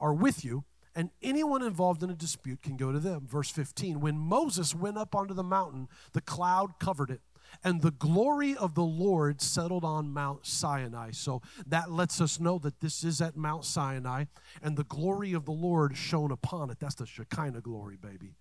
are 0.00 0.14
with 0.14 0.44
you, 0.44 0.64
and 0.94 1.10
anyone 1.22 1.62
involved 1.62 2.02
in 2.02 2.10
a 2.10 2.14
dispute 2.14 2.62
can 2.62 2.76
go 2.76 2.92
to 2.92 2.98
them. 2.98 3.26
Verse 3.26 3.50
15 3.50 4.00
When 4.00 4.18
Moses 4.18 4.74
went 4.74 4.98
up 4.98 5.14
onto 5.14 5.34
the 5.34 5.42
mountain, 5.42 5.88
the 6.12 6.20
cloud 6.20 6.78
covered 6.78 7.10
it, 7.10 7.20
and 7.64 7.80
the 7.80 7.90
glory 7.90 8.56
of 8.56 8.74
the 8.74 8.84
Lord 8.84 9.40
settled 9.40 9.84
on 9.84 10.12
Mount 10.12 10.46
Sinai. 10.46 11.10
So 11.12 11.42
that 11.66 11.90
lets 11.90 12.20
us 12.20 12.40
know 12.40 12.58
that 12.58 12.80
this 12.80 13.04
is 13.04 13.20
at 13.20 13.36
Mount 13.36 13.64
Sinai, 13.64 14.24
and 14.62 14.76
the 14.76 14.84
glory 14.84 15.32
of 15.32 15.44
the 15.44 15.52
Lord 15.52 15.96
shone 15.96 16.30
upon 16.30 16.70
it. 16.70 16.78
That's 16.80 16.96
the 16.96 17.06
Shekinah 17.06 17.62
glory, 17.62 17.96
baby. 17.96 18.36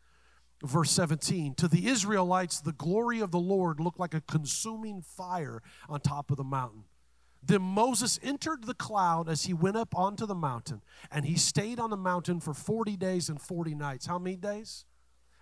Verse 0.63 0.91
17 0.91 1.55
To 1.55 1.67
the 1.67 1.87
Israelites, 1.87 2.61
the 2.61 2.73
glory 2.73 3.19
of 3.19 3.31
the 3.31 3.39
Lord 3.39 3.79
looked 3.79 3.99
like 3.99 4.13
a 4.13 4.21
consuming 4.21 5.01
fire 5.01 5.61
on 5.89 6.01
top 6.01 6.31
of 6.31 6.37
the 6.37 6.43
mountain. 6.43 6.83
Then 7.43 7.61
Moses 7.61 8.19
entered 8.21 8.65
the 8.65 8.73
cloud 8.73 9.27
as 9.27 9.43
he 9.43 9.53
went 9.53 9.75
up 9.75 9.95
onto 9.95 10.25
the 10.25 10.35
mountain, 10.35 10.81
and 11.11 11.25
he 11.25 11.35
stayed 11.35 11.79
on 11.79 11.89
the 11.89 11.97
mountain 11.97 12.39
for 12.39 12.53
40 12.53 12.95
days 12.97 13.29
and 13.29 13.41
40 13.41 13.73
nights. 13.75 14.05
How 14.05 14.19
many 14.19 14.35
days? 14.35 14.85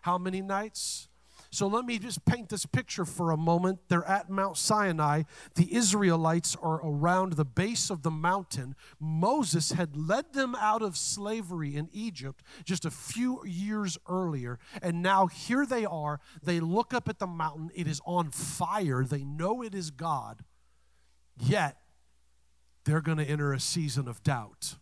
How 0.02 0.18
many 0.18 0.42
nights? 0.42 1.10
So 1.52 1.68
let 1.68 1.86
me 1.86 1.98
just 1.98 2.26
paint 2.26 2.50
this 2.50 2.66
picture 2.66 3.06
for 3.06 3.32
a 3.32 3.38
moment. 3.38 3.80
They're 3.88 4.08
at 4.08 4.30
Mount 4.30 4.56
Sinai. 4.56 5.24
The 5.56 5.74
Israelites 5.76 6.56
are 6.62 6.80
around 6.84 7.34
the 7.34 7.46
base 7.46 7.90
of 7.90 8.04
the 8.04 8.12
mountain. 8.12 8.76
Moses 9.00 9.72
had 9.72 9.98
led 9.98 10.34
them 10.34 10.56
out 10.56 10.82
of 10.84 10.96
slavery 10.96 11.76
in 11.76 11.90
Egypt 11.92 12.44
just 12.66 12.86
a 12.86 12.92
few 12.92 13.44
years 13.46 13.98
earlier. 14.08 14.60
And 14.82 15.02
now 15.02 15.28
here 15.28 15.66
they 15.66 15.86
are. 15.86 16.20
They 16.44 16.60
look 16.60 16.94
up 16.94 17.10
at 17.10 17.20
the 17.20 17.28
mountain. 17.28 17.72
It 17.74 17.88
is 17.88 18.00
on 18.06 18.30
fire. 18.30 19.04
They 19.04 19.24
know 19.24 19.64
it 19.64 19.74
is 19.74 19.90
God. 19.90 20.44
Yet, 21.42 21.78
they're 22.90 23.02
going 23.02 23.20
to 23.20 23.26
enter 23.26 23.54
a 23.54 23.60
season 23.60 24.08
of 24.08 24.24
doubt 24.24 24.76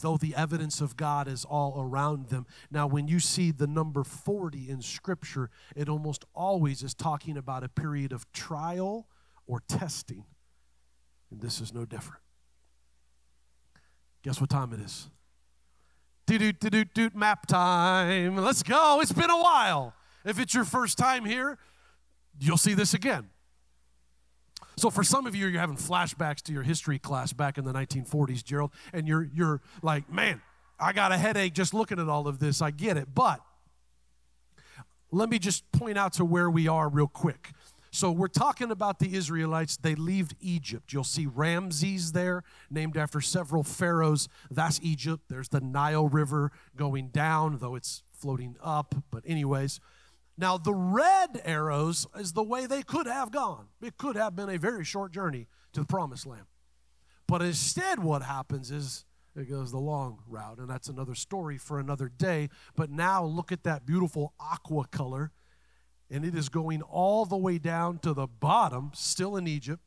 though 0.00 0.16
the 0.16 0.34
evidence 0.34 0.80
of 0.80 0.96
God 0.96 1.28
is 1.28 1.44
all 1.44 1.80
around 1.80 2.28
them. 2.28 2.46
Now, 2.70 2.86
when 2.86 3.08
you 3.08 3.20
see 3.20 3.50
the 3.50 3.66
number 3.66 4.04
40 4.04 4.68
in 4.68 4.82
Scripture, 4.82 5.50
it 5.76 5.88
almost 5.88 6.24
always 6.34 6.82
is 6.82 6.94
talking 6.94 7.36
about 7.36 7.64
a 7.64 7.68
period 7.68 8.12
of 8.12 8.30
trial 8.32 9.06
or 9.46 9.60
testing. 9.68 10.24
And 11.30 11.40
this 11.40 11.60
is 11.60 11.72
no 11.72 11.84
different. 11.84 12.22
Guess 14.22 14.40
what 14.40 14.50
time 14.50 14.72
it 14.72 14.80
is? 14.80 15.08
Doot, 16.26 16.40
doot, 16.40 16.60
doot, 16.60 16.72
doot, 16.72 16.94
doot, 16.94 17.14
map 17.14 17.46
time. 17.46 18.36
Let's 18.36 18.62
go. 18.62 19.00
It's 19.00 19.12
been 19.12 19.30
a 19.30 19.40
while. 19.40 19.94
If 20.24 20.38
it's 20.38 20.54
your 20.54 20.64
first 20.64 20.96
time 20.96 21.26
here, 21.26 21.58
you'll 22.40 22.56
see 22.56 22.72
this 22.72 22.94
again. 22.94 23.28
So 24.76 24.90
for 24.90 25.04
some 25.04 25.26
of 25.26 25.34
you, 25.34 25.46
you're 25.46 25.60
having 25.60 25.76
flashbacks 25.76 26.42
to 26.42 26.52
your 26.52 26.62
history 26.62 26.98
class 26.98 27.32
back 27.32 27.58
in 27.58 27.64
the 27.64 27.72
1940s, 27.72 28.44
Gerald, 28.44 28.72
and 28.92 29.06
you're 29.06 29.28
you're 29.32 29.60
like, 29.82 30.10
man, 30.10 30.42
I 30.78 30.92
got 30.92 31.12
a 31.12 31.18
headache 31.18 31.54
just 31.54 31.74
looking 31.74 31.98
at 31.98 32.08
all 32.08 32.26
of 32.26 32.38
this. 32.38 32.60
I 32.60 32.70
get 32.70 32.96
it, 32.96 33.08
but 33.14 33.40
let 35.10 35.28
me 35.28 35.38
just 35.38 35.70
point 35.72 35.96
out 35.96 36.12
to 36.14 36.24
where 36.24 36.50
we 36.50 36.66
are 36.66 36.88
real 36.88 37.06
quick. 37.06 37.50
So 37.92 38.10
we're 38.10 38.26
talking 38.26 38.72
about 38.72 38.98
the 38.98 39.14
Israelites. 39.14 39.76
They 39.76 39.94
leave 39.94 40.30
Egypt. 40.40 40.92
You'll 40.92 41.04
see 41.04 41.26
Ramses 41.26 42.10
there, 42.10 42.42
named 42.68 42.96
after 42.96 43.20
several 43.20 43.62
pharaohs. 43.62 44.28
That's 44.50 44.80
Egypt. 44.82 45.22
There's 45.28 45.50
the 45.50 45.60
Nile 45.60 46.08
River 46.08 46.50
going 46.74 47.10
down, 47.10 47.58
though 47.58 47.76
it's 47.76 48.02
floating 48.10 48.56
up. 48.60 48.96
But 49.12 49.22
anyways, 49.24 49.78
now, 50.36 50.58
the 50.58 50.74
red 50.74 51.40
arrows 51.44 52.06
is 52.18 52.32
the 52.32 52.42
way 52.42 52.66
they 52.66 52.82
could 52.82 53.06
have 53.06 53.30
gone. 53.30 53.68
It 53.80 53.96
could 53.96 54.16
have 54.16 54.34
been 54.34 54.48
a 54.48 54.58
very 54.58 54.84
short 54.84 55.12
journey 55.12 55.46
to 55.72 55.80
the 55.80 55.86
promised 55.86 56.26
land. 56.26 56.46
But 57.28 57.40
instead, 57.40 58.00
what 58.00 58.22
happens 58.22 58.70
is 58.70 59.04
it 59.36 59.48
goes 59.48 59.70
the 59.70 59.78
long 59.78 60.18
route, 60.26 60.58
and 60.58 60.68
that's 60.68 60.88
another 60.88 61.14
story 61.14 61.56
for 61.56 61.78
another 61.78 62.08
day. 62.08 62.48
But 62.74 62.90
now, 62.90 63.24
look 63.24 63.52
at 63.52 63.62
that 63.62 63.86
beautiful 63.86 64.34
aqua 64.40 64.86
color, 64.88 65.30
and 66.10 66.24
it 66.24 66.34
is 66.34 66.48
going 66.48 66.82
all 66.82 67.24
the 67.26 67.36
way 67.36 67.58
down 67.58 67.98
to 68.00 68.12
the 68.12 68.26
bottom, 68.26 68.90
still 68.92 69.36
in 69.36 69.46
Egypt, 69.46 69.82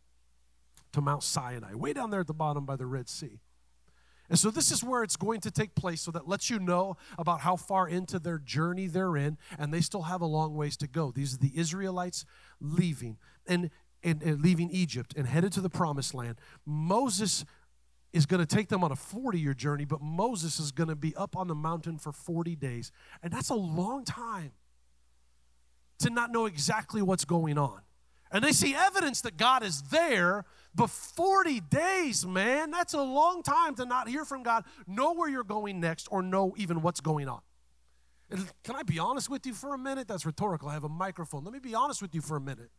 to 0.93 1.01
Mount 1.01 1.23
Sinai, 1.23 1.73
way 1.75 1.91
down 1.91 2.09
there 2.09 2.21
at 2.21 2.27
the 2.27 2.33
bottom 2.33 2.65
by 2.65 2.77
the 2.77 2.85
Red 2.85 3.09
Sea. 3.09 3.41
And 4.29 4.37
so 4.37 4.51
this 4.51 4.71
is 4.71 4.83
where 4.83 5.03
it's 5.03 5.15
going 5.15 5.39
to 5.41 5.51
take 5.51 5.73
place 5.73 6.01
so 6.01 6.11
that 6.11 6.27
lets 6.27 6.49
you 6.49 6.59
know 6.59 6.97
about 7.17 7.41
how 7.41 7.55
far 7.55 7.87
into 7.87 8.19
their 8.19 8.39
journey 8.39 8.87
they're 8.87 9.15
in 9.15 9.37
and 9.57 9.73
they 9.73 9.81
still 9.81 10.03
have 10.03 10.21
a 10.21 10.25
long 10.25 10.55
ways 10.55 10.75
to 10.77 10.87
go. 10.87 11.11
These 11.11 11.35
are 11.35 11.37
the 11.37 11.51
Israelites 11.55 12.25
leaving 12.59 13.17
and, 13.47 13.69
and, 14.03 14.21
and 14.21 14.41
leaving 14.41 14.69
Egypt 14.69 15.13
and 15.15 15.27
headed 15.27 15.53
to 15.53 15.61
the 15.61 15.69
promised 15.69 16.13
land. 16.13 16.35
Moses 16.65 17.45
is 18.11 18.25
going 18.25 18.45
to 18.45 18.55
take 18.55 18.67
them 18.67 18.83
on 18.83 18.91
a 18.91 18.95
40 18.95 19.39
year 19.39 19.53
journey, 19.53 19.85
but 19.85 20.01
Moses 20.01 20.59
is 20.59 20.71
going 20.71 20.89
to 20.89 20.95
be 20.95 21.15
up 21.15 21.37
on 21.37 21.47
the 21.47 21.55
mountain 21.55 21.97
for 21.97 22.11
40 22.11 22.55
days. 22.55 22.91
And 23.23 23.31
that's 23.31 23.49
a 23.49 23.55
long 23.55 24.03
time 24.03 24.51
to 25.99 26.09
not 26.09 26.31
know 26.31 26.45
exactly 26.45 27.01
what's 27.01 27.25
going 27.25 27.57
on. 27.57 27.81
And 28.31 28.43
they 28.43 28.51
see 28.51 28.75
evidence 28.75 29.21
that 29.21 29.37
God 29.37 29.63
is 29.63 29.83
there, 29.83 30.45
but 30.75 30.89
40 30.89 31.61
days, 31.61 32.25
man, 32.25 32.71
that's 32.71 32.93
a 32.93 33.01
long 33.01 33.41
time 33.41 33.75
to 33.75 33.85
not 33.85 34.09
hear 34.09 34.25
from 34.25 34.43
God, 34.43 34.65
know 34.85 35.13
where 35.13 35.29
you're 35.29 35.43
going 35.43 35.79
next, 35.79 36.07
or 36.11 36.21
know 36.21 36.53
even 36.57 36.81
what's 36.81 36.99
going 36.99 37.29
on. 37.29 37.41
And 38.29 38.45
can 38.63 38.75
I 38.75 38.83
be 38.83 38.99
honest 38.99 39.29
with 39.29 39.45
you 39.45 39.53
for 39.53 39.73
a 39.73 39.77
minute? 39.77 40.07
That's 40.07 40.25
rhetorical. 40.25 40.67
I 40.67 40.73
have 40.73 40.83
a 40.83 40.89
microphone. 40.89 41.45
Let 41.45 41.53
me 41.53 41.59
be 41.59 41.73
honest 41.73 42.01
with 42.01 42.13
you 42.13 42.21
for 42.21 42.35
a 42.35 42.41
minute. 42.41 42.71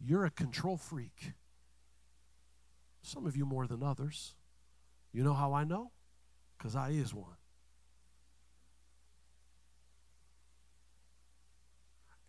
You're 0.00 0.24
a 0.24 0.30
control 0.30 0.76
freak. 0.76 1.32
Some 3.02 3.26
of 3.26 3.36
you 3.36 3.44
more 3.44 3.66
than 3.66 3.82
others. 3.82 4.34
You 5.12 5.22
know 5.22 5.34
how 5.34 5.52
I 5.52 5.64
know? 5.64 5.92
Because 6.56 6.74
I 6.74 6.90
is 6.90 7.12
one. 7.12 7.36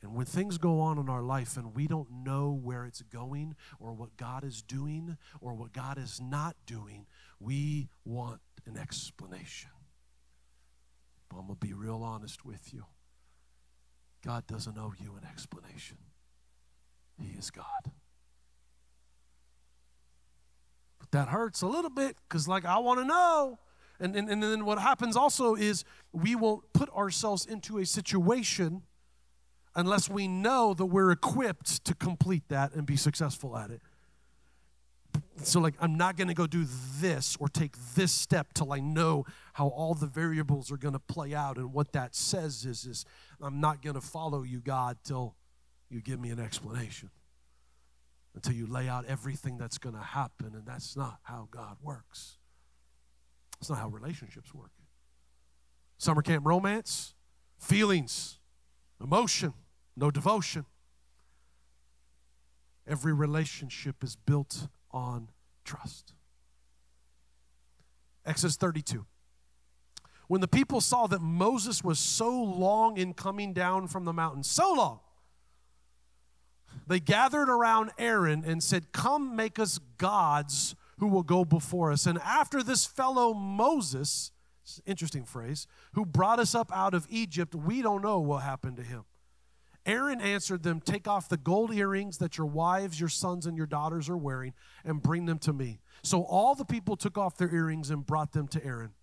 And 0.05 0.13
when 0.13 0.27
things 0.27 0.59
go 0.59 0.81
on 0.81 0.99
in 0.99 1.09
our 1.09 1.23
life 1.23 1.57
and 1.57 1.75
we 1.75 1.87
don't 1.87 2.07
know 2.11 2.51
where 2.51 2.85
it's 2.85 3.01
going 3.01 3.55
or 3.79 3.91
what 3.91 4.15
God 4.17 4.43
is 4.43 4.61
doing 4.61 5.17
or 5.41 5.55
what 5.55 5.73
God 5.73 5.97
is 5.97 6.21
not 6.21 6.55
doing, 6.67 7.07
we 7.39 7.89
want 8.05 8.39
an 8.67 8.77
explanation. 8.77 9.71
But 11.27 11.37
I'm 11.37 11.47
going 11.47 11.57
to 11.59 11.67
be 11.67 11.73
real 11.73 12.03
honest 12.03 12.45
with 12.45 12.71
you. 12.71 12.85
God 14.23 14.45
doesn't 14.45 14.77
owe 14.77 14.93
you 15.01 15.15
an 15.19 15.27
explanation, 15.27 15.97
He 17.19 17.29
is 17.29 17.49
God. 17.49 17.65
But 20.99 21.09
that 21.13 21.29
hurts 21.29 21.63
a 21.63 21.67
little 21.67 21.89
bit 21.89 22.15
because, 22.29 22.47
like, 22.47 22.63
I 22.63 22.77
want 22.77 22.99
to 22.99 23.05
know. 23.05 23.57
And, 23.99 24.15
and, 24.15 24.29
and 24.29 24.43
then 24.43 24.65
what 24.65 24.77
happens 24.77 25.17
also 25.17 25.55
is 25.55 25.83
we 26.11 26.35
won't 26.35 26.71
put 26.73 26.91
ourselves 26.91 27.47
into 27.47 27.79
a 27.79 27.87
situation 27.87 28.83
unless 29.75 30.09
we 30.09 30.27
know 30.27 30.73
that 30.73 30.85
we're 30.85 31.11
equipped 31.11 31.83
to 31.85 31.93
complete 31.93 32.47
that 32.49 32.73
and 32.73 32.85
be 32.85 32.95
successful 32.95 33.57
at 33.57 33.71
it. 33.71 33.81
So, 35.43 35.59
like, 35.59 35.75
I'm 35.79 35.95
not 35.97 36.17
going 36.17 36.29
to 36.29 36.33
go 36.33 36.47
do 36.47 36.65
this 36.99 37.35
or 37.39 37.49
take 37.49 37.75
this 37.95 38.11
step 38.11 38.53
till 38.53 38.71
I 38.71 38.79
know 38.79 39.25
how 39.53 39.67
all 39.67 39.93
the 39.93 40.07
variables 40.07 40.71
are 40.71 40.77
going 40.77 40.93
to 40.93 40.99
play 40.99 41.33
out. 41.33 41.57
And 41.57 41.73
what 41.73 41.91
that 41.91 42.15
says 42.15 42.65
is, 42.65 42.85
is 42.85 43.05
I'm 43.41 43.59
not 43.59 43.81
going 43.81 43.95
to 43.95 44.01
follow 44.01 44.43
you, 44.43 44.59
God, 44.61 44.97
till 45.03 45.35
you 45.89 46.01
give 46.01 46.19
me 46.19 46.29
an 46.29 46.39
explanation, 46.39 47.09
until 48.33 48.53
you 48.53 48.65
lay 48.65 48.87
out 48.87 49.05
everything 49.05 49.57
that's 49.57 49.77
going 49.77 49.95
to 49.95 50.01
happen. 50.01 50.53
And 50.53 50.65
that's 50.65 50.95
not 50.95 51.19
how 51.23 51.47
God 51.51 51.77
works. 51.81 52.37
It's 53.59 53.69
not 53.69 53.79
how 53.79 53.89
relationships 53.89 54.53
work. 54.53 54.71
Summer 55.97 56.21
camp 56.21 56.45
romance, 56.45 57.13
feelings, 57.57 58.39
emotion 59.01 59.53
no 59.95 60.11
devotion. 60.11 60.65
Every 62.87 63.13
relationship 63.13 64.03
is 64.03 64.15
built 64.15 64.67
on 64.91 65.29
trust. 65.63 66.13
Exodus 68.25 68.57
32. 68.57 69.05
When 70.27 70.41
the 70.41 70.47
people 70.47 70.81
saw 70.81 71.07
that 71.07 71.21
Moses 71.21 71.83
was 71.83 71.99
so 71.99 72.35
long 72.41 72.97
in 72.97 73.13
coming 73.13 73.53
down 73.53 73.87
from 73.87 74.05
the 74.05 74.13
mountain, 74.13 74.43
so 74.43 74.73
long, 74.73 74.99
they 76.87 76.99
gathered 76.99 77.49
around 77.49 77.91
Aaron 77.97 78.43
and 78.45 78.63
said, 78.63 78.91
Come 78.91 79.35
make 79.35 79.59
us 79.59 79.79
gods 79.97 80.75
who 80.99 81.07
will 81.07 81.23
go 81.23 81.45
before 81.45 81.91
us. 81.91 82.05
And 82.05 82.19
after 82.19 82.63
this 82.63 82.85
fellow 82.85 83.33
Moses, 83.33 84.31
interesting 84.85 85.25
phrase, 85.25 85.67
who 85.93 86.05
brought 86.05 86.39
us 86.39 86.55
up 86.55 86.71
out 86.73 86.93
of 86.93 87.05
Egypt, 87.09 87.53
we 87.53 87.81
don't 87.81 88.01
know 88.01 88.19
what 88.19 88.43
happened 88.43 88.77
to 88.77 88.83
him. 88.83 89.05
Aaron 89.85 90.19
answered 90.19 90.63
them, 90.63 90.81
Take 90.81 91.07
off 91.07 91.29
the 91.29 91.37
gold 91.37 91.73
earrings 91.73 92.17
that 92.17 92.37
your 92.37 92.47
wives, 92.47 92.99
your 92.99 93.09
sons, 93.09 93.45
and 93.45 93.55
your 93.55 93.67
daughters 93.67 94.09
are 94.09 94.17
wearing, 94.17 94.53
and 94.83 95.01
bring 95.01 95.25
them 95.25 95.37
to 95.39 95.53
me. 95.53 95.79
So 96.03 96.23
all 96.23 96.55
the 96.55 96.65
people 96.65 96.95
took 96.95 97.17
off 97.17 97.37
their 97.37 97.53
earrings 97.53 97.89
and 97.89 98.05
brought 98.05 98.31
them 98.31 98.47
to 98.49 98.65
Aaron. 98.65 98.93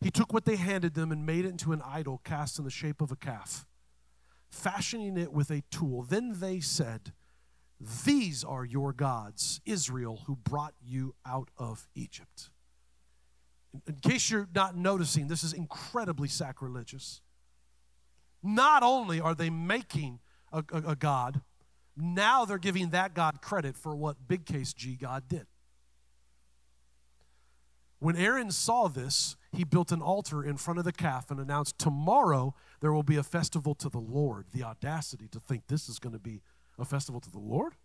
He 0.00 0.10
took 0.10 0.32
what 0.32 0.44
they 0.44 0.56
handed 0.56 0.94
them 0.94 1.10
and 1.10 1.26
made 1.26 1.44
it 1.44 1.48
into 1.48 1.72
an 1.72 1.82
idol 1.84 2.20
cast 2.24 2.58
in 2.58 2.64
the 2.64 2.70
shape 2.70 3.00
of 3.00 3.10
a 3.10 3.16
calf, 3.16 3.66
fashioning 4.50 5.16
it 5.16 5.32
with 5.32 5.50
a 5.50 5.62
tool. 5.70 6.02
Then 6.02 6.38
they 6.38 6.60
said, 6.60 7.12
These 8.04 8.44
are 8.44 8.64
your 8.64 8.92
gods, 8.92 9.60
Israel, 9.64 10.22
who 10.26 10.36
brought 10.36 10.74
you 10.80 11.14
out 11.26 11.48
of 11.56 11.88
Egypt. 11.94 12.50
In 13.88 13.94
case 13.96 14.30
you're 14.30 14.48
not 14.54 14.76
noticing, 14.76 15.26
this 15.26 15.42
is 15.42 15.52
incredibly 15.52 16.28
sacrilegious. 16.28 17.20
Not 18.44 18.82
only 18.82 19.20
are 19.20 19.34
they 19.34 19.48
making 19.48 20.20
a, 20.52 20.62
a, 20.70 20.90
a 20.90 20.96
God, 20.96 21.40
now 21.96 22.44
they're 22.44 22.58
giving 22.58 22.90
that 22.90 23.14
God 23.14 23.40
credit 23.40 23.76
for 23.76 23.96
what 23.96 24.28
big 24.28 24.44
case 24.44 24.74
G 24.74 24.96
God 24.96 25.28
did. 25.28 25.46
When 28.00 28.16
Aaron 28.16 28.50
saw 28.50 28.88
this, 28.88 29.34
he 29.50 29.64
built 29.64 29.90
an 29.90 30.02
altar 30.02 30.44
in 30.44 30.58
front 30.58 30.78
of 30.78 30.84
the 30.84 30.92
calf 30.92 31.30
and 31.30 31.40
announced, 31.40 31.78
Tomorrow 31.78 32.54
there 32.80 32.92
will 32.92 33.02
be 33.02 33.16
a 33.16 33.22
festival 33.22 33.74
to 33.76 33.88
the 33.88 33.98
Lord. 33.98 34.46
The 34.52 34.62
audacity 34.62 35.26
to 35.28 35.40
think 35.40 35.68
this 35.68 35.88
is 35.88 35.98
going 35.98 36.12
to 36.12 36.18
be 36.18 36.42
a 36.78 36.84
festival 36.84 37.20
to 37.22 37.30
the 37.30 37.38
Lord? 37.38 37.76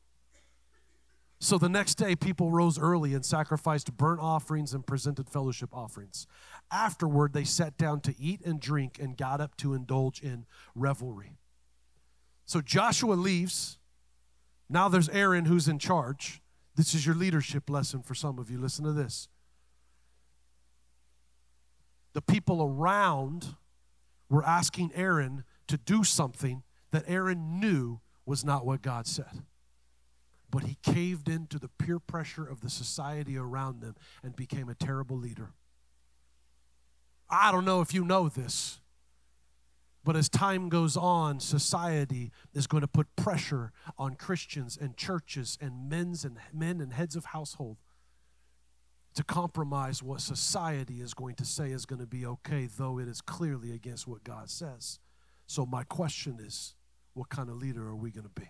So 1.42 1.58
the 1.58 1.70
next 1.70 1.96
day, 1.96 2.16
people 2.18 2.52
rose 2.52 2.78
early 2.78 3.14
and 3.14 3.24
sacrificed 3.24 3.96
burnt 3.96 4.20
offerings 4.20 4.74
and 4.74 4.86
presented 4.86 5.30
fellowship 5.30 5.70
offerings. 5.74 6.28
Afterward, 6.70 7.32
they 7.32 7.46
sat 7.46 7.78
down 7.78 8.02
to 8.02 8.16
eat 8.20 8.42
and 8.46 8.60
drink 8.60 9.00
and 9.00 9.16
got 9.16 9.40
up 9.40 9.56
to 9.58 9.74
indulge 9.74 10.20
in 10.20 10.46
revelry. 10.76 11.38
So 12.46 12.60
Joshua 12.60 13.14
leaves. 13.14 13.80
Now 14.70 14.90
there's 14.90 15.08
Aaron 15.10 15.46
who's 15.46 15.70
in 15.70 15.80
charge. 15.80 16.42
This 16.76 16.94
is 16.94 17.06
your 17.06 17.16
leadership 17.16 17.70
lesson 17.70 18.02
for 18.02 18.16
some 18.16 18.38
of 18.38 18.52
you. 18.52 18.58
Listen 18.58 18.84
to 18.84 18.92
this. 18.92 19.30
The 22.14 22.22
people 22.22 22.62
around 22.62 23.56
were 24.30 24.46
asking 24.46 24.92
Aaron 24.94 25.46
to 25.68 25.78
do 25.78 26.04
something 26.04 26.64
that 26.92 27.06
Aaron 27.08 27.60
knew 27.62 28.02
was 28.26 28.44
not 28.44 28.66
what 28.66 28.82
God 28.82 29.08
said 29.08 29.44
but 30.52 30.64
he 30.64 30.78
caved 30.82 31.30
into 31.30 31.60
the 31.60 31.68
peer 31.68 32.00
pressure 32.00 32.46
of 32.46 32.62
the 32.62 32.70
society 32.70 33.38
around 33.38 33.82
them 33.82 33.96
and 34.24 34.36
became 34.36 34.70
a 34.70 34.76
terrible 34.76 35.18
leader. 35.18 35.54
I 37.30 37.52
don't 37.52 37.66
know 37.66 37.82
if 37.82 37.94
you 37.94 38.04
know 38.04 38.28
this, 38.28 38.80
but 40.04 40.16
as 40.16 40.30
time 40.30 40.70
goes 40.70 40.98
on, 40.98 41.40
society 41.40 42.32
is 42.54 42.66
going 42.66 42.82
to 42.82 42.88
put 42.88 43.16
pressure 43.16 43.72
on 43.98 44.16
Christians 44.16 44.78
and 44.80 44.98
churches 44.98 45.58
and 45.62 45.90
men's 45.90 46.26
and 46.26 46.38
men 46.52 46.82
and 46.82 46.94
heads 46.94 47.16
of 47.16 47.26
household 47.26 47.78
to 49.14 49.24
compromise 49.24 50.02
what 50.02 50.22
society 50.22 51.02
is 51.02 51.14
going 51.14 51.36
to 51.36 51.46
say 51.46 51.72
is 51.72 51.86
going 51.86 52.00
to 52.00 52.08
be 52.08 52.26
okay, 52.26 52.68
though 52.78 53.00
it 53.00 53.08
is 53.08 53.22
clearly 53.22 53.72
against 53.72 54.08
what 54.08 54.24
God 54.24 54.50
says. 54.50 55.00
So 55.46 55.66
my 55.66 55.84
question 55.84 56.38
is, 56.40 56.76
what 57.14 57.30
kind 57.30 57.50
of 57.50 57.58
leader 57.58 57.88
are 57.88 57.96
we 57.96 58.12
going 58.12 58.24
to 58.24 58.42
be? 58.42 58.48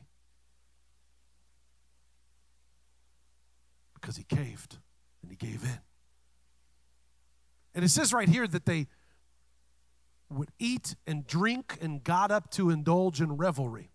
Because 4.00 4.18
he 4.18 4.24
caved 4.24 4.78
and 5.22 5.32
he 5.32 5.38
gave 5.38 5.64
in. 5.64 5.80
And 7.76 7.86
it 7.86 7.90
says 7.90 8.14
right 8.14 8.28
here 8.30 8.48
that 8.48 8.66
they 8.66 8.88
would 10.30 10.50
eat 10.60 10.96
and 11.08 11.26
drink 11.26 11.78
and 11.82 12.04
got 12.04 12.32
up 12.32 12.52
to 12.52 12.70
indulge 12.70 13.22
in 13.22 13.38
revelry. 13.38 13.92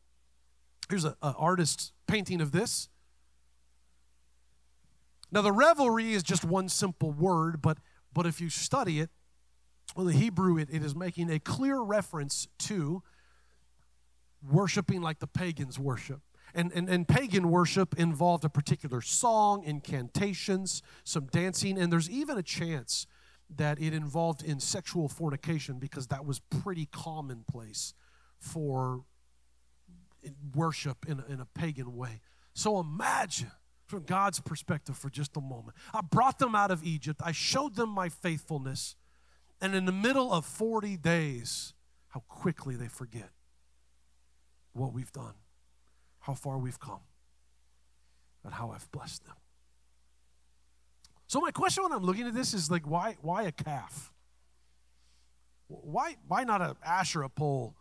Here's 0.89 1.05
an 1.05 1.15
artist's 1.23 1.93
painting 2.07 2.41
of 2.41 2.53
this. 2.53 2.89
Now, 5.31 5.43
the 5.43 5.53
revelry 5.53 6.13
is 6.13 6.23
just 6.23 6.45
one 6.45 6.69
simple 6.69 7.11
word, 7.11 7.61
but, 7.61 7.79
but 8.13 8.27
if 8.27 8.41
you 8.41 8.51
study 8.51 9.01
it, 9.01 9.11
well, 9.97 10.07
the 10.07 10.13
Hebrew, 10.13 10.59
it, 10.59 10.69
it 10.71 10.85
is 10.85 10.95
making 10.95 11.31
a 11.31 11.39
clear 11.39 11.81
reference 11.81 12.49
to 12.61 13.03
worshiping 14.49 15.01
like 15.01 15.19
the 15.19 15.27
pagans 15.27 15.79
worship. 15.79 16.21
And, 16.55 16.73
and, 16.73 16.89
and 16.89 17.09
pagan 17.09 17.51
worship 17.51 17.99
involved 17.99 18.45
a 18.45 18.49
particular 18.49 19.01
song, 19.01 19.65
incantations, 19.65 20.83
some 21.03 21.27
dancing, 21.27 21.79
and 21.79 21.93
there's 21.93 22.09
even 22.09 22.39
a 22.39 22.43
chance 22.43 23.07
that 23.57 23.81
it 23.81 23.93
involved 23.93 24.43
in 24.43 24.61
sexual 24.61 25.09
fornication 25.09 25.79
because 25.79 26.07
that 26.09 26.25
was 26.25 26.39
pretty 26.39 26.87
commonplace 26.87 27.93
for 28.39 29.05
worship 30.55 31.07
in 31.09 31.23
in 31.29 31.41
a 31.41 31.47
pagan 31.47 31.97
way. 31.97 32.21
So 32.55 32.79
imagine 32.79 33.51
from 33.87 34.05
God's 34.05 34.41
perspective 34.41 34.97
for 34.97 35.11
just 35.11 35.37
a 35.37 35.41
moment. 35.41 35.77
I 35.93 36.01
brought 36.01 36.39
them 36.39 36.55
out 36.55 36.71
of 36.71 36.83
Egypt, 36.85 37.21
I 37.25 37.33
showed 37.33 37.77
them 37.77 37.91
my 37.91 38.09
faithfulness, 38.09 38.97
and 39.61 39.75
in 39.75 39.85
the 39.85 39.93
middle 39.93 40.33
of 40.33 40.47
40 40.47 40.97
days, 40.97 41.75
how 42.09 42.21
quickly 42.29 42.77
they 42.77 42.89
forget 42.89 43.31
what 44.73 44.93
we've 44.93 45.13
done 45.13 45.35
how 46.25 46.33
far 46.33 46.57
we've 46.57 46.81
come 46.81 47.01
and 48.45 48.55
how 48.55 48.71
I've 48.71 48.91
blessed 48.93 49.27
them. 49.27 49.35
So 51.27 51.39
my 51.39 51.51
question 51.51 51.83
when 51.83 51.93
I'm 51.93 52.03
looking 52.03 52.27
at 52.27 52.33
this 52.33 52.55
is 52.55 52.71
like 52.71 52.89
why 52.89 53.17
why 53.21 53.43
a 53.43 53.53
calf? 53.53 54.11
Why 55.69 56.17
why 56.27 56.45
not 56.45 56.63
a 56.63 56.77
Asherah 56.83 57.29
pole 57.29 57.77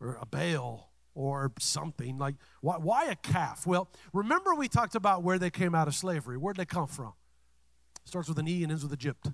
or 0.00 0.16
a 0.20 0.26
Baal 0.26 0.92
or 1.14 1.50
something? 1.58 2.18
Like 2.18 2.36
why 2.60 2.76
why 2.76 3.06
a 3.06 3.16
calf? 3.16 3.66
Well, 3.66 3.90
remember 4.12 4.54
we 4.54 4.68
talked 4.68 4.94
about 4.94 5.24
where 5.24 5.38
they 5.40 5.50
came 5.50 5.74
out 5.74 5.88
of 5.88 5.94
slavery. 5.96 6.36
Where'd 6.36 6.56
they 6.56 6.66
come 6.66 6.86
from? 6.86 7.14
Starts 8.04 8.28
with 8.28 8.38
an 8.38 8.46
E 8.46 8.62
and 8.62 8.70
ends 8.70 8.84
with 8.84 8.92
Egypt. 8.92 9.28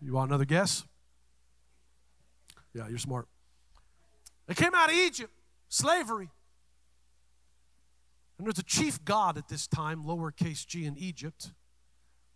You 0.00 0.14
want 0.14 0.30
another 0.30 0.46
guess? 0.46 0.86
Yeah, 2.72 2.88
you're 2.88 2.96
smart. 2.96 3.28
They 4.46 4.54
came 4.54 4.74
out 4.74 4.88
of 4.88 4.96
Egypt 4.96 5.32
slavery. 5.70 6.28
And 8.36 8.46
there's 8.46 8.58
a 8.58 8.62
chief 8.62 9.02
god 9.04 9.38
at 9.38 9.48
this 9.48 9.66
time, 9.66 10.04
lowercase 10.04 10.66
g 10.66 10.84
in 10.84 10.98
Egypt, 10.98 11.52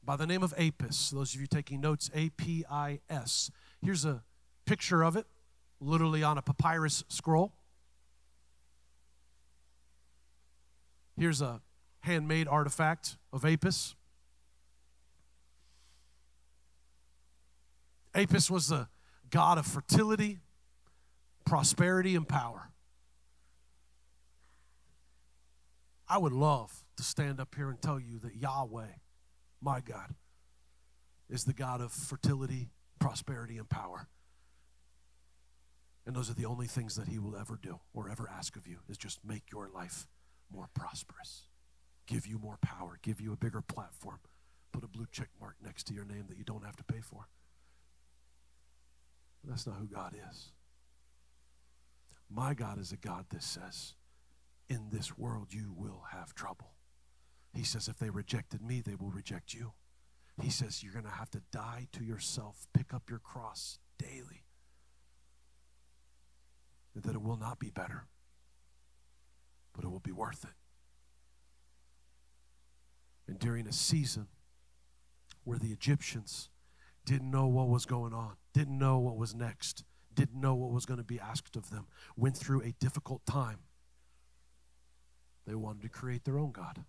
by 0.03 0.17
the 0.17 0.27
name 0.27 0.43
of 0.43 0.55
Apis. 0.57 1.11
Those 1.11 1.35
of 1.35 1.41
you 1.41 1.47
taking 1.47 1.81
notes, 1.81 2.11
A 2.15 2.31
P 2.31 2.65
I 2.71 3.01
S. 3.11 3.51
Here's 3.83 4.05
a 4.05 4.23
picture 4.67 5.03
of 5.03 5.17
it, 5.17 5.27
literally 5.81 6.23
on 6.23 6.39
a 6.39 6.43
papyrus 6.43 7.05
scroll. 7.09 7.53
Here's 11.17 11.41
a 11.41 11.61
handmade 12.01 12.49
artifact 12.49 13.17
of 13.33 13.45
Apis. 13.45 13.95
Apis 18.15 18.51
was 18.51 18.69
the 18.69 18.89
god 19.31 19.57
of 19.57 19.67
fertility, 19.67 20.41
prosperity, 21.47 22.15
and 22.15 22.29
power. 22.29 22.71
I 26.09 26.19
would 26.19 26.33
love 26.33 26.85
to 26.97 27.03
stand 27.03 27.41
up 27.41 27.55
here 27.55 27.71
and 27.71 27.81
tell 27.81 27.99
you 27.99 28.19
that 28.21 28.37
Yahweh, 28.37 28.93
my 29.61 29.81
God, 29.81 30.15
is 31.29 31.45
the 31.45 31.55
God 31.55 31.81
of 31.81 31.93
fertility, 31.93 32.69
prosperity, 32.99 33.57
and 33.57 33.69
power. 33.69 34.09
And 36.07 36.15
those 36.15 36.29
are 36.29 36.35
the 36.35 36.45
only 36.45 36.67
things 36.67 36.97
that 36.97 37.09
He 37.09 37.19
will 37.19 37.37
ever 37.37 37.59
do 37.61 37.81
or 37.95 38.11
ever 38.11 38.29
ask 38.31 38.57
of 38.57 38.67
you 38.67 38.79
is 38.89 38.99
just 38.99 39.25
make 39.25 39.51
your 39.51 39.69
life 39.75 40.07
more 40.53 40.69
prosperous, 40.75 41.49
give 42.07 42.27
you 42.27 42.39
more 42.39 42.59
power, 42.61 42.99
give 43.03 43.21
you 43.21 43.33
a 43.33 43.37
bigger 43.37 43.63
platform, 43.63 44.19
put 44.73 44.85
a 44.85 44.89
blue 44.89 45.07
check 45.11 45.29
mark 45.41 45.57
next 45.65 45.85
to 45.85 45.95
your 45.95 46.05
name 46.05 46.27
that 46.29 46.37
you 46.37 46.45
don't 46.45 46.65
have 46.65 46.77
to 46.77 46.85
pay 46.85 47.01
for. 47.01 47.29
That's 49.43 49.67
not 49.67 49.77
who 49.77 49.87
God 49.87 50.15
is. 50.31 50.51
My 52.31 52.55
God 52.55 52.79
is 52.79 52.93
a 52.93 52.97
God 52.97 53.27
that 53.31 53.43
says, 53.43 53.95
in 54.69 54.89
this 54.91 55.17
world 55.19 55.49
you 55.53 55.73
will 55.77 56.05
have 56.13 56.35
trouble. 56.35 56.73
He 57.53 57.65
says, 57.65 57.89
if 57.89 57.99
they 57.99 58.11
rejected 58.11 58.63
me, 58.63 58.81
they 58.81 58.95
will 58.95 59.11
reject 59.11 59.55
you. 59.55 59.73
He 60.43 60.51
says, 60.51 60.83
you're 60.83 60.93
going 60.93 61.05
to 61.05 61.11
have 61.11 61.31
to 61.31 61.43
die 61.53 61.87
to 61.93 62.03
yourself, 62.03 62.67
pick 62.73 62.93
up 62.93 63.09
your 63.09 63.21
cross 63.21 63.79
daily, 63.99 64.45
and 66.95 67.05
that 67.05 67.15
it 67.15 67.23
will 67.23 67.37
not 67.37 67.61
be 67.61 67.71
better, 67.71 68.07
but 69.73 69.85
it 69.85 69.89
will 69.89 70.01
be 70.01 70.11
worth 70.11 70.43
it. 70.45 70.51
And 73.29 73.39
during 73.39 73.69
a 73.69 73.73
season 73.73 74.27
where 75.45 75.59
the 75.59 75.71
Egyptians 75.71 76.51
didn't 77.05 77.31
know 77.31 77.47
what 77.47 77.69
was 77.69 77.87
going 77.87 78.13
on, 78.13 78.35
didn't 78.53 78.79
know 78.79 78.99
what 78.99 79.17
was 79.17 79.35
next, 79.35 79.85
didn't 80.13 80.41
know 80.41 80.55
what 80.55 80.73
was 80.73 80.85
going 80.87 80.99
to 80.99 81.05
be 81.05 81.21
asked 81.21 81.55
of 81.55 81.71
them, 81.71 81.87
went 82.17 82.37
through 82.37 82.63
a 82.63 82.73
difficult 82.81 83.25
time 83.25 83.59
they 85.47 85.55
wanted 85.55 85.83
to 85.83 85.89
create 85.89 86.25
their 86.25 86.39
own 86.39 86.53
God. 86.53 86.85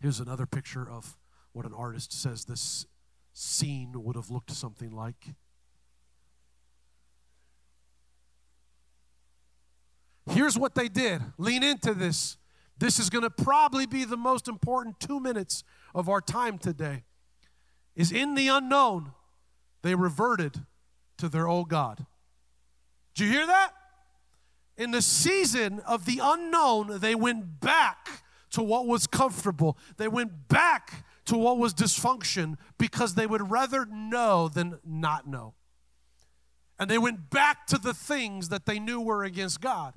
Here's 0.00 0.20
another 0.20 0.46
picture 0.46 0.88
of 0.88 1.16
what 1.52 1.66
an 1.66 1.72
artist 1.74 2.12
says 2.12 2.44
this 2.44 2.86
scene 3.32 3.92
would 3.94 4.16
have 4.16 4.30
looked 4.30 4.50
something 4.50 4.90
like. 4.90 5.28
Here's 10.30 10.58
what 10.58 10.74
they 10.74 10.88
did 10.88 11.22
lean 11.38 11.62
into 11.62 11.94
this. 11.94 12.36
This 12.78 12.98
is 12.98 13.08
going 13.08 13.22
to 13.22 13.30
probably 13.30 13.86
be 13.86 14.04
the 14.04 14.16
most 14.16 14.48
important 14.48 15.00
two 15.00 15.18
minutes 15.18 15.64
of 15.94 16.08
our 16.08 16.20
time 16.20 16.58
today. 16.58 17.04
Is 17.94 18.12
in 18.12 18.34
the 18.34 18.48
unknown, 18.48 19.12
they 19.82 19.94
reverted 19.94 20.66
to 21.16 21.28
their 21.28 21.48
old 21.48 21.70
God. 21.70 22.04
Did 23.14 23.24
you 23.24 23.30
hear 23.30 23.46
that? 23.46 23.70
In 24.76 24.90
the 24.90 25.02
season 25.02 25.80
of 25.80 26.04
the 26.04 26.20
unknown, 26.22 26.98
they 27.00 27.14
went 27.14 27.60
back 27.60 28.22
to 28.50 28.62
what 28.62 28.86
was 28.86 29.06
comfortable. 29.06 29.76
They 29.96 30.08
went 30.08 30.48
back 30.48 31.04
to 31.26 31.36
what 31.36 31.58
was 31.58 31.74
dysfunction 31.74 32.56
because 32.78 33.14
they 33.14 33.26
would 33.26 33.50
rather 33.50 33.86
know 33.86 34.48
than 34.48 34.78
not 34.84 35.26
know. 35.26 35.54
And 36.78 36.90
they 36.90 36.98
went 36.98 37.30
back 37.30 37.66
to 37.68 37.78
the 37.78 37.94
things 37.94 38.50
that 38.50 38.66
they 38.66 38.78
knew 38.78 39.00
were 39.00 39.24
against 39.24 39.60
God. 39.60 39.94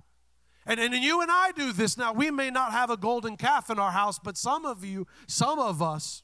And, 0.65 0.80
and 0.80 0.94
you 0.94 1.22
and 1.22 1.32
I 1.32 1.52
do 1.52 1.74
this 1.74 1.98
now. 1.98 2.13
We 2.13 2.32
may 2.32 2.50
not 2.50 2.72
have 2.72 2.89
a 2.89 2.98
golden 2.98 3.38
calf 3.38 3.70
in 3.70 3.80
our 3.80 3.92
house, 3.92 4.20
but 4.20 4.38
some 4.38 4.65
of 4.65 4.86
you, 4.86 5.08
some 5.28 5.60
of 5.60 5.82
us, 5.82 6.24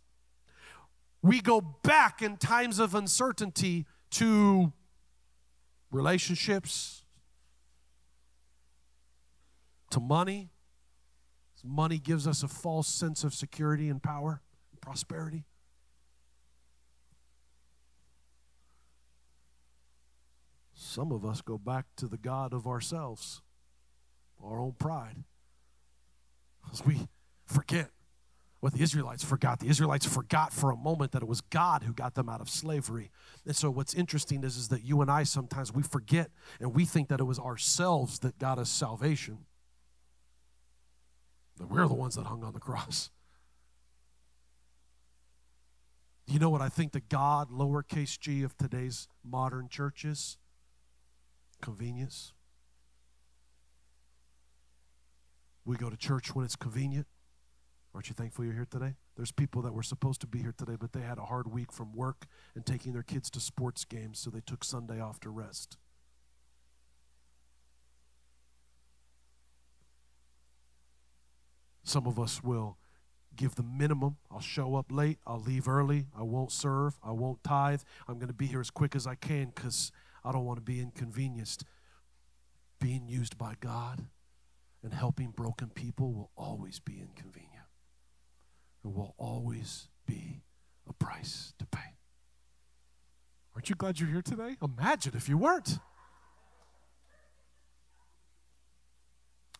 we 1.21 1.41
go 1.41 1.59
back 1.61 2.21
in 2.21 2.37
times 2.37 2.79
of 2.79 2.93
uncertainty 2.93 3.85
to 4.11 4.71
relationships, 5.91 7.04
to 9.95 9.99
money, 9.99 10.49
Money 11.67 11.97
gives 11.97 12.27
us 12.27 12.43
a 12.43 12.47
false 12.47 12.87
sense 12.87 13.23
of 13.23 13.33
security 13.33 13.89
and 13.89 14.01
power, 14.01 14.41
and 14.71 14.81
prosperity. 14.81 15.45
Some 20.75 21.11
of 21.11 21.25
us 21.25 21.41
go 21.41 21.57
back 21.57 21.85
to 21.97 22.07
the 22.07 22.17
God 22.17 22.53
of 22.53 22.67
ourselves, 22.67 23.41
our 24.43 24.59
own 24.59 24.73
pride. 24.73 25.23
We 26.85 27.07
forget 27.45 27.89
what 28.59 28.73
the 28.73 28.83
Israelites 28.83 29.23
forgot. 29.23 29.59
The 29.59 29.67
Israelites 29.67 30.05
forgot 30.05 30.53
for 30.53 30.71
a 30.71 30.75
moment 30.77 31.13
that 31.13 31.23
it 31.23 31.27
was 31.27 31.41
God 31.41 31.83
who 31.83 31.93
got 31.93 32.13
them 32.13 32.29
out 32.29 32.41
of 32.41 32.49
slavery. 32.49 33.09
And 33.45 33.55
so 33.55 33.71
what's 33.71 33.93
interesting 33.93 34.43
is, 34.43 34.57
is 34.57 34.67
that 34.67 34.83
you 34.83 35.01
and 35.01 35.09
I 35.09 35.23
sometimes 35.23 35.73
we 35.73 35.81
forget 35.81 36.29
and 36.59 36.75
we 36.75 36.85
think 36.85 37.07
that 37.09 37.19
it 37.19 37.25
was 37.25 37.39
ourselves 37.39 38.19
that 38.19 38.37
got 38.37 38.59
us 38.59 38.69
salvation. 38.69 39.45
That 41.57 41.69
we're 41.69 41.87
the 41.87 41.93
ones 41.93 42.15
that 42.15 42.25
hung 42.25 42.43
on 42.43 42.53
the 42.53 42.59
cross. 42.59 43.09
You 46.27 46.39
know 46.39 46.49
what 46.49 46.61
I 46.61 46.69
think 46.69 46.91
the 46.91 47.01
God, 47.01 47.51
lowercase 47.51 48.19
g, 48.19 48.41
of 48.41 48.57
today's 48.57 49.07
modern 49.23 49.69
church 49.69 50.03
is? 50.03 50.39
Convenience. 51.61 52.33
We 55.63 55.77
go 55.77 55.89
to 55.89 55.95
church 55.97 56.33
when 56.33 56.43
it's 56.43 56.55
convenient. 56.55 57.05
Aren't 57.93 58.09
you 58.09 58.15
thankful 58.15 58.43
you're 58.43 58.55
here 58.55 58.67
today? 58.69 58.95
There's 59.15 59.31
people 59.31 59.61
that 59.61 59.73
were 59.73 59.83
supposed 59.83 60.19
to 60.21 60.27
be 60.27 60.39
here 60.39 60.53
today, 60.57 60.75
but 60.79 60.93
they 60.93 61.01
had 61.01 61.17
a 61.17 61.25
hard 61.25 61.51
week 61.51 61.71
from 61.71 61.93
work 61.93 62.25
and 62.53 62.65
taking 62.65 62.93
their 62.93 63.03
kids 63.03 63.29
to 63.29 63.39
sports 63.39 63.85
games, 63.85 64.19
so 64.19 64.29
they 64.29 64.41
took 64.41 64.63
Sunday 64.63 64.99
off 64.99 65.19
to 65.21 65.29
rest. 65.29 65.77
Some 71.85 72.07
of 72.07 72.19
us 72.19 72.43
will 72.43 72.77
give 73.35 73.55
the 73.55 73.63
minimum. 73.63 74.17
I'll 74.31 74.41
show 74.41 74.75
up 74.75 74.91
late. 74.91 75.19
I'll 75.25 75.39
leave 75.39 75.67
early. 75.67 76.07
I 76.17 76.23
won't 76.23 76.51
serve. 76.51 76.97
I 77.03 77.11
won't 77.11 77.43
tithe. 77.43 77.81
I'm 78.07 78.15
going 78.15 78.27
to 78.27 78.33
be 78.33 78.47
here 78.47 78.59
as 78.59 78.71
quick 78.71 78.95
as 78.95 79.05
I 79.05 79.13
can 79.13 79.51
because 79.53 79.91
I 80.23 80.31
don't 80.31 80.45
want 80.45 80.57
to 80.57 80.63
be 80.63 80.81
inconvenienced. 80.81 81.63
Being 82.81 83.07
used 83.07 83.37
by 83.37 83.53
God 83.59 84.07
and 84.83 84.93
helping 84.93 85.29
broken 85.29 85.69
people 85.69 86.11
will 86.11 86.31
always 86.35 86.79
be 86.79 86.93
inconvenient. 86.93 87.67
There 88.83 88.91
will 88.91 89.13
always 89.17 89.89
be 90.07 90.41
a 90.89 90.93
price 90.93 91.53
to 91.59 91.67
pay. 91.67 91.97
Aren't 93.53 93.69
you 93.69 93.75
glad 93.75 93.99
you're 93.99 94.09
here 94.09 94.23
today? 94.23 94.57
Imagine 94.61 95.13
if 95.15 95.29
you 95.29 95.37
weren't. 95.37 95.77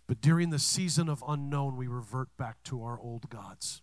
But 0.07 0.21
during 0.21 0.51
the 0.51 0.59
season 0.59 1.09
of 1.09 1.23
unknown, 1.27 1.77
we 1.77 1.87
revert 1.87 2.29
back 2.37 2.61
to 2.65 2.83
our 2.83 2.99
old 2.99 3.29
gods. 3.29 3.81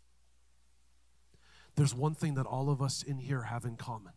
There's 1.74 1.94
one 1.94 2.14
thing 2.14 2.34
that 2.34 2.46
all 2.46 2.70
of 2.70 2.80
us 2.80 3.02
in 3.02 3.18
here 3.18 3.42
have 3.42 3.64
in 3.64 3.76
common. 3.76 4.12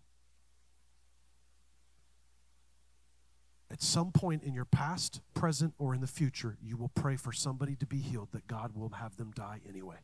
At 3.72 3.82
some 3.82 4.12
point 4.12 4.44
in 4.44 4.54
your 4.54 4.66
past, 4.66 5.22
present, 5.34 5.74
or 5.80 5.96
in 5.96 6.02
the 6.02 6.08
future, 6.08 6.58
you 6.62 6.78
will 6.78 6.92
pray 6.94 7.16
for 7.16 7.32
somebody 7.32 7.76
to 7.78 7.86
be 7.86 7.98
healed 7.98 8.30
that 8.34 8.48
God 8.48 8.76
will 8.76 8.90
have 8.90 9.18
them 9.18 9.32
die 9.32 9.62
anyway. 9.68 9.98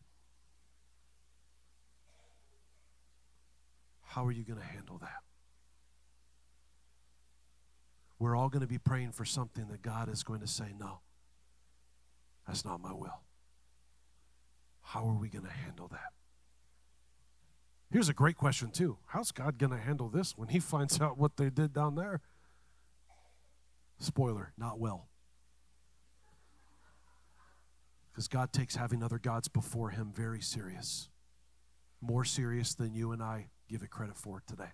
How 4.02 4.26
are 4.26 4.32
you 4.32 4.44
going 4.44 4.60
to 4.60 4.66
handle 4.66 4.98
that? 4.98 5.22
We're 8.20 8.36
all 8.36 8.50
going 8.50 8.62
to 8.62 8.68
be 8.68 8.78
praying 8.78 9.12
for 9.12 9.24
something 9.24 9.68
that 9.70 9.82
God 9.82 10.10
is 10.10 10.24
going 10.24 10.42
to 10.42 10.48
say, 10.48 10.74
no, 10.78 11.00
that's 12.48 12.66
not 12.66 12.82
my 12.82 12.94
will. 12.94 13.22
How 14.82 15.08
are 15.08 15.18
we 15.18 15.30
going 15.30 15.46
to 15.46 15.52
handle 15.52 15.88
that? 15.90 16.12
Here's 17.92 18.10
a 18.10 18.14
great 18.14 18.38
question, 18.38 18.72
too. 18.72 18.98
How's 19.08 19.32
God 19.32 19.58
going 19.58 19.72
to 19.72 19.78
handle 19.78 20.10
this 20.10 20.38
when 20.38 20.48
He 20.48 20.60
finds 20.60 21.02
out 21.02 21.18
what 21.18 21.38
they 21.38 21.50
did 21.50 21.74
down 21.74 21.96
there? 21.96 22.22
Spoiler, 24.00 24.54
not 24.58 24.80
well. 24.80 25.08
Because 28.12 28.28
God 28.28 28.52
takes 28.52 28.76
having 28.76 29.04
other 29.04 29.20
gods 29.20 29.48
before 29.48 29.90
Him 29.90 30.12
very 30.14 30.42
serious. 30.42 31.10
More 32.02 32.26
serious 32.26 32.74
than 32.74 32.94
you 32.94 33.12
and 33.12 33.22
I 33.22 33.48
give 33.70 33.84
it 33.84 33.90
credit 33.90 34.18
for 34.18 34.42
today. 34.48 34.72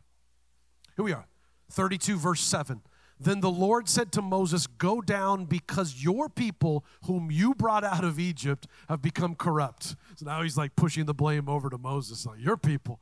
Here 0.95 1.06
we 1.06 1.12
are, 1.12 1.27
32, 1.71 2.17
verse 2.17 2.41
7. 2.41 2.82
Then 3.19 3.39
the 3.39 3.49
Lord 3.49 3.89
said 3.89 4.12
to 4.13 4.21
Moses, 4.21 4.67
Go 4.67 5.01
down 5.01 5.45
because 5.45 6.03
your 6.03 6.30
people, 6.30 6.86
whom 7.06 7.32
you 7.32 7.56
brought 7.56 7.84
out 7.84 8.03
of 8.03 8.19
Egypt, 8.19 8.67
have 8.89 9.01
become 9.01 9.36
corrupt. 9.36 9.95
So 10.15 10.25
now 10.25 10.43
he's 10.43 10.58
like 10.58 10.75
pushing 10.75 11.06
the 11.06 11.13
blame 11.13 11.49
over 11.49 11.69
to 11.69 11.77
Moses. 11.77 12.25
Like, 12.25 12.39
your 12.39 12.58
people. 12.58 12.99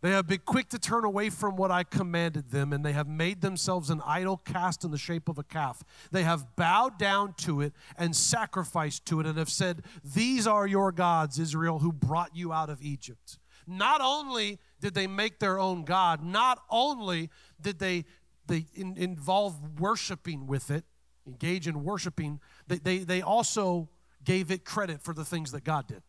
They 0.00 0.10
have 0.10 0.28
been 0.28 0.42
quick 0.44 0.68
to 0.68 0.78
turn 0.78 1.04
away 1.04 1.28
from 1.28 1.56
what 1.56 1.72
I 1.72 1.82
commanded 1.82 2.52
them, 2.52 2.72
and 2.72 2.84
they 2.84 2.92
have 2.92 3.08
made 3.08 3.40
themselves 3.40 3.90
an 3.90 4.00
idol 4.06 4.36
cast 4.36 4.84
in 4.84 4.92
the 4.92 4.98
shape 4.98 5.28
of 5.28 5.38
a 5.38 5.42
calf. 5.42 5.82
They 6.12 6.22
have 6.22 6.54
bowed 6.54 6.98
down 6.98 7.34
to 7.38 7.60
it 7.60 7.72
and 7.96 8.14
sacrificed 8.14 9.06
to 9.06 9.18
it, 9.18 9.26
and 9.26 9.36
have 9.36 9.50
said, 9.50 9.82
These 10.04 10.46
are 10.46 10.68
your 10.68 10.92
gods, 10.92 11.40
Israel, 11.40 11.80
who 11.80 11.92
brought 11.92 12.36
you 12.36 12.52
out 12.52 12.70
of 12.70 12.80
Egypt. 12.80 13.38
Not 13.66 14.00
only 14.00 14.60
did 14.80 14.94
they 14.94 15.06
make 15.06 15.40
their 15.40 15.58
own 15.58 15.84
God, 15.84 16.22
not 16.22 16.62
only 16.70 17.28
did 17.60 17.80
they, 17.80 18.04
they 18.48 18.66
in, 18.74 18.96
involve 18.96 19.78
worshiping 19.78 20.46
with 20.46 20.70
it, 20.70 20.84
engage 21.26 21.68
in 21.68 21.84
worshiping, 21.84 22.40
they, 22.66 22.78
they, 22.78 22.98
they 22.98 23.22
also 23.22 23.88
gave 24.24 24.50
it 24.50 24.64
credit 24.64 25.00
for 25.02 25.14
the 25.14 25.24
things 25.24 25.52
that 25.52 25.64
God 25.64 25.86
did. 25.86 26.02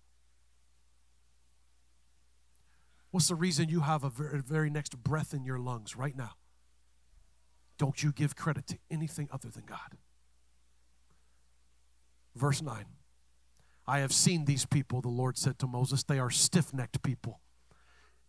What's 3.11 3.27
the 3.27 3.35
reason 3.35 3.69
you 3.69 3.81
have 3.81 4.03
a 4.03 4.09
very, 4.09 4.41
very 4.41 4.69
next 4.69 4.97
breath 5.01 5.33
in 5.33 5.43
your 5.43 5.59
lungs 5.59 5.95
right 5.95 6.15
now? 6.15 6.31
Don't 7.77 8.03
you 8.03 8.11
give 8.11 8.35
credit 8.35 8.67
to 8.67 8.77
anything 8.91 9.29
other 9.31 9.49
than 9.49 9.63
God. 9.65 9.97
Verse 12.35 12.61
9 12.61 12.85
I 13.87 13.99
have 13.99 14.13
seen 14.13 14.45
these 14.45 14.65
people, 14.65 15.01
the 15.01 15.07
Lord 15.09 15.37
said 15.37 15.57
to 15.59 15.67
Moses. 15.67 16.03
They 16.03 16.19
are 16.19 16.29
stiff 16.29 16.73
necked 16.73 17.01
people. 17.01 17.39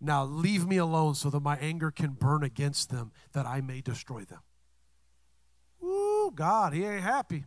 Now 0.01 0.25
leave 0.25 0.67
me 0.67 0.79
alone 0.79 1.15
so 1.15 1.29
that 1.31 1.41
my 1.41 1.57
anger 1.57 1.91
can 1.91 2.13
burn 2.13 2.43
against 2.43 2.91
them, 2.91 3.13
that 3.33 3.47
I 3.47 3.61
may 3.61 3.81
destroy 3.81 4.25
them. 4.25 4.41
Ooh, 5.83 6.33
God, 6.35 6.73
he 6.73 6.85
ain't 6.85 7.03
happy. 7.03 7.45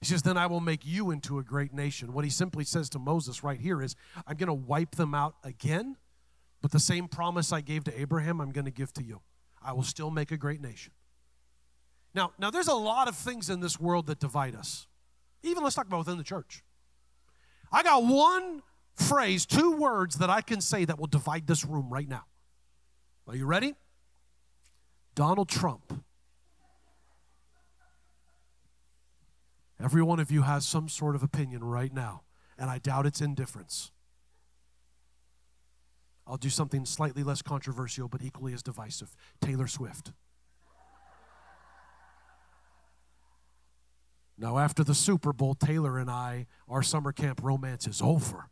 He 0.00 0.06
says, 0.06 0.22
Then 0.22 0.36
I 0.36 0.46
will 0.46 0.60
make 0.60 0.84
you 0.84 1.10
into 1.10 1.38
a 1.38 1.42
great 1.42 1.72
nation. 1.72 2.12
What 2.12 2.24
he 2.24 2.30
simply 2.30 2.64
says 2.64 2.88
to 2.90 2.98
Moses 2.98 3.42
right 3.42 3.58
here 3.58 3.80
is, 3.82 3.94
I'm 4.26 4.36
going 4.36 4.48
to 4.48 4.54
wipe 4.54 4.96
them 4.96 5.14
out 5.14 5.36
again, 5.44 5.96
but 6.62 6.72
the 6.72 6.80
same 6.80 7.08
promise 7.08 7.52
I 7.52 7.60
gave 7.60 7.84
to 7.84 8.00
Abraham, 8.00 8.40
I'm 8.40 8.50
going 8.50 8.64
to 8.64 8.70
give 8.70 8.92
to 8.94 9.04
you. 9.04 9.20
I 9.62 9.72
will 9.72 9.82
still 9.82 10.10
make 10.10 10.30
a 10.30 10.36
great 10.36 10.60
nation. 10.60 10.92
Now, 12.14 12.32
now 12.38 12.50
there's 12.50 12.68
a 12.68 12.74
lot 12.74 13.08
of 13.08 13.16
things 13.16 13.50
in 13.50 13.60
this 13.60 13.78
world 13.78 14.06
that 14.06 14.18
divide 14.18 14.54
us. 14.54 14.86
Even 15.42 15.62
let's 15.62 15.76
talk 15.76 15.86
about 15.86 15.98
within 15.98 16.18
the 16.18 16.24
church. 16.24 16.62
I 17.72 17.82
got 17.82 18.04
one 18.04 18.62
phrase, 18.96 19.46
two 19.46 19.76
words 19.76 20.16
that 20.16 20.30
I 20.30 20.40
can 20.40 20.60
say 20.60 20.84
that 20.84 20.98
will 20.98 21.06
divide 21.06 21.46
this 21.46 21.64
room 21.64 21.88
right 21.90 22.08
now. 22.08 22.24
Are 23.28 23.36
you 23.36 23.46
ready? 23.46 23.74
Donald 25.14 25.48
Trump. 25.48 26.04
Every 29.78 30.02
one 30.02 30.20
of 30.20 30.30
you 30.30 30.42
has 30.42 30.66
some 30.66 30.88
sort 30.88 31.14
of 31.14 31.22
opinion 31.22 31.62
right 31.62 31.92
now, 31.92 32.22
and 32.58 32.70
I 32.70 32.78
doubt 32.78 33.06
it's 33.06 33.20
indifference. 33.20 33.90
I'll 36.26 36.38
do 36.38 36.48
something 36.48 36.84
slightly 36.84 37.22
less 37.22 37.42
controversial 37.42 38.08
but 38.08 38.22
equally 38.22 38.52
as 38.52 38.62
divisive 38.62 39.14
Taylor 39.40 39.66
Swift. 39.66 40.12
Now, 44.38 44.58
after 44.58 44.84
the 44.84 44.94
Super 44.94 45.32
Bowl, 45.32 45.54
Taylor 45.54 45.98
and 45.98 46.10
I, 46.10 46.46
our 46.68 46.82
summer 46.82 47.10
camp 47.10 47.40
romance 47.42 47.86
is 47.86 48.02
over. 48.02 48.50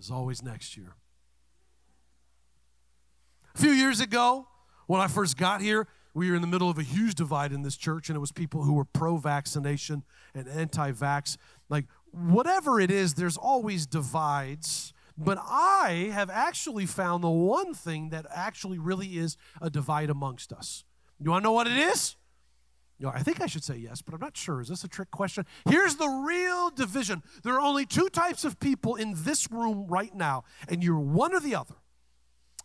There's 0.00 0.10
always 0.10 0.42
next 0.42 0.78
year. 0.78 0.94
A 3.54 3.58
few 3.58 3.72
years 3.72 4.00
ago, 4.00 4.48
when 4.86 4.98
I 4.98 5.08
first 5.08 5.36
got 5.36 5.60
here, 5.60 5.88
we 6.14 6.30
were 6.30 6.36
in 6.36 6.40
the 6.40 6.48
middle 6.48 6.70
of 6.70 6.78
a 6.78 6.82
huge 6.82 7.16
divide 7.16 7.52
in 7.52 7.60
this 7.60 7.76
church, 7.76 8.08
and 8.08 8.16
it 8.16 8.18
was 8.18 8.32
people 8.32 8.62
who 8.62 8.72
were 8.72 8.86
pro 8.86 9.18
vaccination 9.18 10.04
and 10.34 10.48
anti 10.48 10.92
vax. 10.92 11.36
Like, 11.68 11.84
whatever 12.12 12.80
it 12.80 12.90
is, 12.90 13.12
there's 13.12 13.36
always 13.36 13.86
divides. 13.86 14.94
But 15.18 15.36
I 15.38 16.08
have 16.14 16.30
actually 16.30 16.86
found 16.86 17.22
the 17.22 17.28
one 17.28 17.74
thing 17.74 18.08
that 18.08 18.24
actually 18.34 18.78
really 18.78 19.18
is 19.18 19.36
a 19.60 19.68
divide 19.68 20.08
amongst 20.08 20.50
us. 20.50 20.82
You 21.22 21.30
want 21.30 21.42
to 21.42 21.44
know 21.44 21.52
what 21.52 21.66
it 21.66 21.76
is? 21.76 22.16
Know, 23.00 23.10
I 23.14 23.22
think 23.22 23.40
I 23.40 23.46
should 23.46 23.64
say 23.64 23.76
yes, 23.76 24.02
but 24.02 24.12
I'm 24.12 24.20
not 24.20 24.36
sure. 24.36 24.60
Is 24.60 24.68
this 24.68 24.84
a 24.84 24.88
trick 24.88 25.10
question? 25.10 25.46
Here's 25.66 25.96
the 25.96 26.06
real 26.06 26.68
division. 26.68 27.22
There 27.42 27.54
are 27.54 27.60
only 27.60 27.86
two 27.86 28.10
types 28.10 28.44
of 28.44 28.60
people 28.60 28.94
in 28.94 29.14
this 29.16 29.50
room 29.50 29.86
right 29.88 30.14
now, 30.14 30.44
and 30.68 30.84
you're 30.84 31.00
one 31.00 31.34
or 31.34 31.40
the 31.40 31.54
other. 31.54 31.76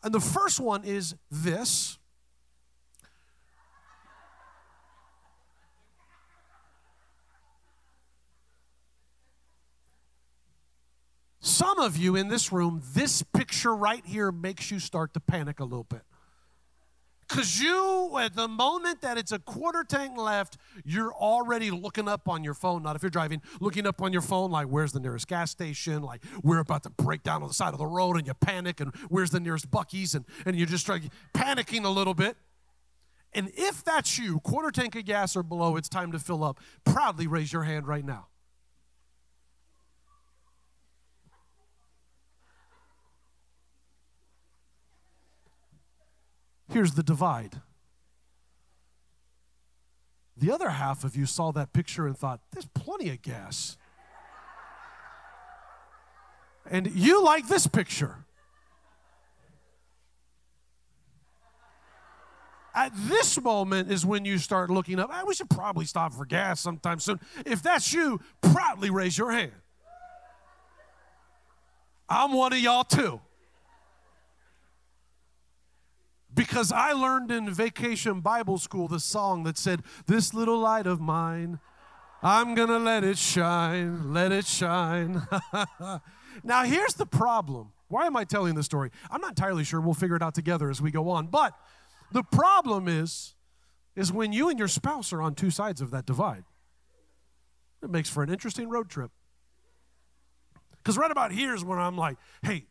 And 0.04 0.14
the 0.14 0.20
first 0.20 0.60
one 0.60 0.84
is 0.84 1.16
this. 1.32 1.98
Some 11.40 11.80
of 11.80 11.96
you 11.96 12.18
in 12.18 12.28
this 12.28 12.52
room, 12.52 12.82
this 12.94 13.24
picture 13.24 13.74
right 13.74 14.06
here 14.06 14.34
makes 14.34 14.70
you 14.70 14.80
start 14.80 15.14
to 15.14 15.22
panic 15.22 15.62
a 15.62 15.64
little 15.64 15.86
bit. 15.86 16.02
Because 17.28 17.60
you, 17.60 18.18
at 18.20 18.36
the 18.36 18.48
moment 18.48 19.02
that 19.02 19.18
it's 19.18 19.32
a 19.32 19.40
quarter 19.40 19.84
tank 19.84 20.16
left, 20.16 20.58
you're 20.84 21.14
already 21.14 21.72
looking 21.72 22.08
up 22.08 22.30
on 22.30 22.44
your 22.44 22.54
phone. 22.54 22.84
Not 22.84 22.96
if 22.96 23.02
you're 23.02 23.10
driving, 23.10 23.42
looking 23.60 23.88
up 23.88 24.02
on 24.02 24.14
your 24.14 24.22
phone, 24.22 24.52
like, 24.52 24.68
where's 24.68 24.92
the 24.92 25.00
nearest 25.00 25.28
gas 25.28 25.50
station? 25.50 26.04
Like, 26.04 26.24
we're 26.44 26.60
about 26.60 26.84
to 26.84 26.92
break 26.92 27.24
down 27.24 27.42
on 27.42 27.48
the 27.48 27.54
side 27.54 27.74
of 27.74 27.80
the 27.80 27.88
road, 27.88 28.18
and 28.18 28.28
you 28.28 28.34
panic, 28.36 28.80
and 28.80 28.96
where's 29.10 29.32
the 29.32 29.40
nearest 29.40 29.72
Buc-ee's? 29.72 30.14
And, 30.14 30.26
and 30.46 30.56
you're 30.56 30.68
just 30.68 30.88
like, 30.88 31.04
panicking 31.34 31.84
a 31.84 31.90
little 31.90 32.14
bit. 32.14 32.38
And 33.34 33.52
if 33.56 33.84
that's 33.84 34.20
you, 34.20 34.40
quarter 34.42 34.72
tank 34.72 34.96
of 34.96 35.06
gas 35.06 35.36
or 35.36 35.44
below, 35.44 35.78
it's 35.78 35.90
time 35.90 36.12
to 36.12 36.20
fill 36.20 36.44
up. 36.44 36.60
Proudly 36.86 37.28
raise 37.28 37.52
your 37.52 37.64
hand 37.64 37.88
right 37.88 38.06
now. 38.06 38.28
Here's 46.72 46.94
the 46.94 47.04
divide. 47.04 47.62
The 50.38 50.52
other 50.52 50.70
half 50.70 51.04
of 51.04 51.16
you 51.16 51.26
saw 51.26 51.52
that 51.52 51.72
picture 51.72 52.08
and 52.08 52.18
thought, 52.18 52.42
there's 52.52 52.68
plenty 52.74 53.10
of 53.10 53.22
gas. 53.22 53.78
And 56.70 56.92
you 56.92 57.24
like 57.24 57.48
this 57.48 57.68
picture. 57.68 58.26
At 62.74 62.92
this 63.08 63.40
moment 63.42 63.90
is 63.90 64.06
when 64.06 64.26
you 64.26 64.38
start 64.38 64.70
looking 64.70 65.00
up. 65.00 65.10
Ah, 65.14 65.24
we 65.26 65.34
should 65.34 65.50
probably 65.50 65.86
stop 65.86 66.14
for 66.14 66.26
gas 66.26 66.60
sometime 66.60 67.00
soon. 67.00 67.22
If 67.46 67.64
that's 67.64 67.94
you, 67.94 68.20
proudly 68.42 68.90
raise 68.90 69.18
your 69.18 69.32
hand. 69.32 69.54
I'm 72.10 72.34
one 72.34 72.52
of 72.52 72.60
y'all 72.60 72.84
too. 72.84 73.22
Because 76.36 76.72
I 76.72 76.92
learned 76.92 77.32
in 77.32 77.50
vacation 77.50 78.20
Bible 78.20 78.58
school 78.58 78.88
the 78.88 79.00
song 79.00 79.44
that 79.44 79.58
said, 79.58 79.82
This 80.06 80.34
little 80.34 80.60
light 80.60 80.86
of 80.86 81.00
mine, 81.00 81.60
I'm 82.22 82.56
gonna 82.56 82.80
let 82.80 83.04
it 83.04 83.18
shine, 83.18 84.14
let 84.14 84.32
it 84.32 84.46
shine. 84.46 85.26
now, 86.44 86.64
here's 86.66 86.94
the 86.96 87.06
problem. 87.06 87.72
Why 87.88 88.06
am 88.06 88.18
I 88.18 88.26
telling 88.26 88.56
this 88.56 88.66
story? 88.66 88.92
I'm 89.10 89.22
not 89.22 89.32
entirely 89.32 89.64
sure. 89.64 89.80
We'll 89.80 89.94
figure 89.94 90.16
it 90.16 90.22
out 90.22 90.36
together 90.36 90.70
as 90.70 90.82
we 90.82 90.92
go 90.92 91.10
on. 91.10 91.28
But 91.28 91.54
the 92.12 92.24
problem 92.24 92.88
is, 92.88 93.36
is 93.96 94.12
when 94.12 94.34
you 94.34 94.50
and 94.50 94.60
your 94.60 94.68
spouse 94.68 95.14
are 95.14 95.22
on 95.22 95.36
two 95.36 95.50
sides 95.50 95.82
of 95.82 95.92
that 95.92 96.06
divide. 96.06 96.44
It 97.82 97.90
makes 97.90 98.10
for 98.10 98.24
an 98.24 98.30
interesting 98.30 98.68
road 98.68 98.90
trip. 98.90 99.12
Because 100.78 100.98
right 100.98 101.12
about 101.12 101.32
here 101.32 101.56
is 101.56 101.64
when 101.64 101.80
I'm 101.80 101.98
like, 101.98 102.18
hey, 102.44 102.66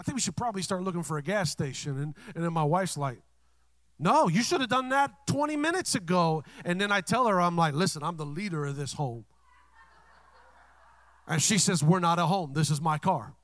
I 0.00 0.02
think 0.02 0.16
we 0.16 0.22
should 0.22 0.36
probably 0.36 0.62
start 0.62 0.82
looking 0.82 1.02
for 1.02 1.18
a 1.18 1.22
gas 1.22 1.50
station. 1.50 2.00
And, 2.00 2.14
and 2.34 2.42
then 2.42 2.54
my 2.54 2.64
wife's 2.64 2.96
like, 2.96 3.18
no, 3.98 4.28
you 4.28 4.42
should 4.42 4.62
have 4.62 4.70
done 4.70 4.88
that 4.88 5.10
20 5.26 5.56
minutes 5.56 5.94
ago. 5.94 6.42
And 6.64 6.80
then 6.80 6.90
I 6.90 7.02
tell 7.02 7.26
her, 7.26 7.38
I'm 7.38 7.54
like, 7.54 7.74
listen, 7.74 8.02
I'm 8.02 8.16
the 8.16 8.24
leader 8.24 8.64
of 8.64 8.76
this 8.76 8.94
home. 8.94 9.26
And 11.28 11.42
she 11.42 11.58
says, 11.58 11.84
We're 11.84 12.00
not 12.00 12.18
at 12.18 12.24
home. 12.24 12.54
This 12.54 12.70
is 12.70 12.80
my 12.80 12.96
car. 12.96 13.34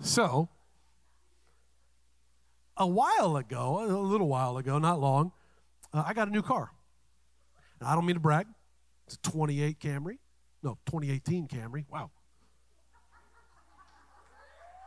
So, 0.00 0.50
a 2.76 2.86
while 2.86 3.36
ago, 3.36 3.82
a 3.82 3.96
little 3.98 4.28
while 4.28 4.58
ago, 4.58 4.78
not 4.78 5.00
long, 5.00 5.32
uh, 5.92 6.04
I 6.06 6.12
got 6.12 6.28
a 6.28 6.30
new 6.30 6.42
car. 6.42 6.70
And 7.80 7.88
I 7.88 7.94
don't 7.94 8.04
mean 8.04 8.16
to 8.16 8.20
brag. 8.20 8.46
It's 9.06 9.16
a 9.16 9.30
28 9.30 9.80
Camry. 9.80 10.18
No, 10.62 10.78
2018 10.86 11.48
Camry. 11.48 11.84
Wow. 11.90 12.10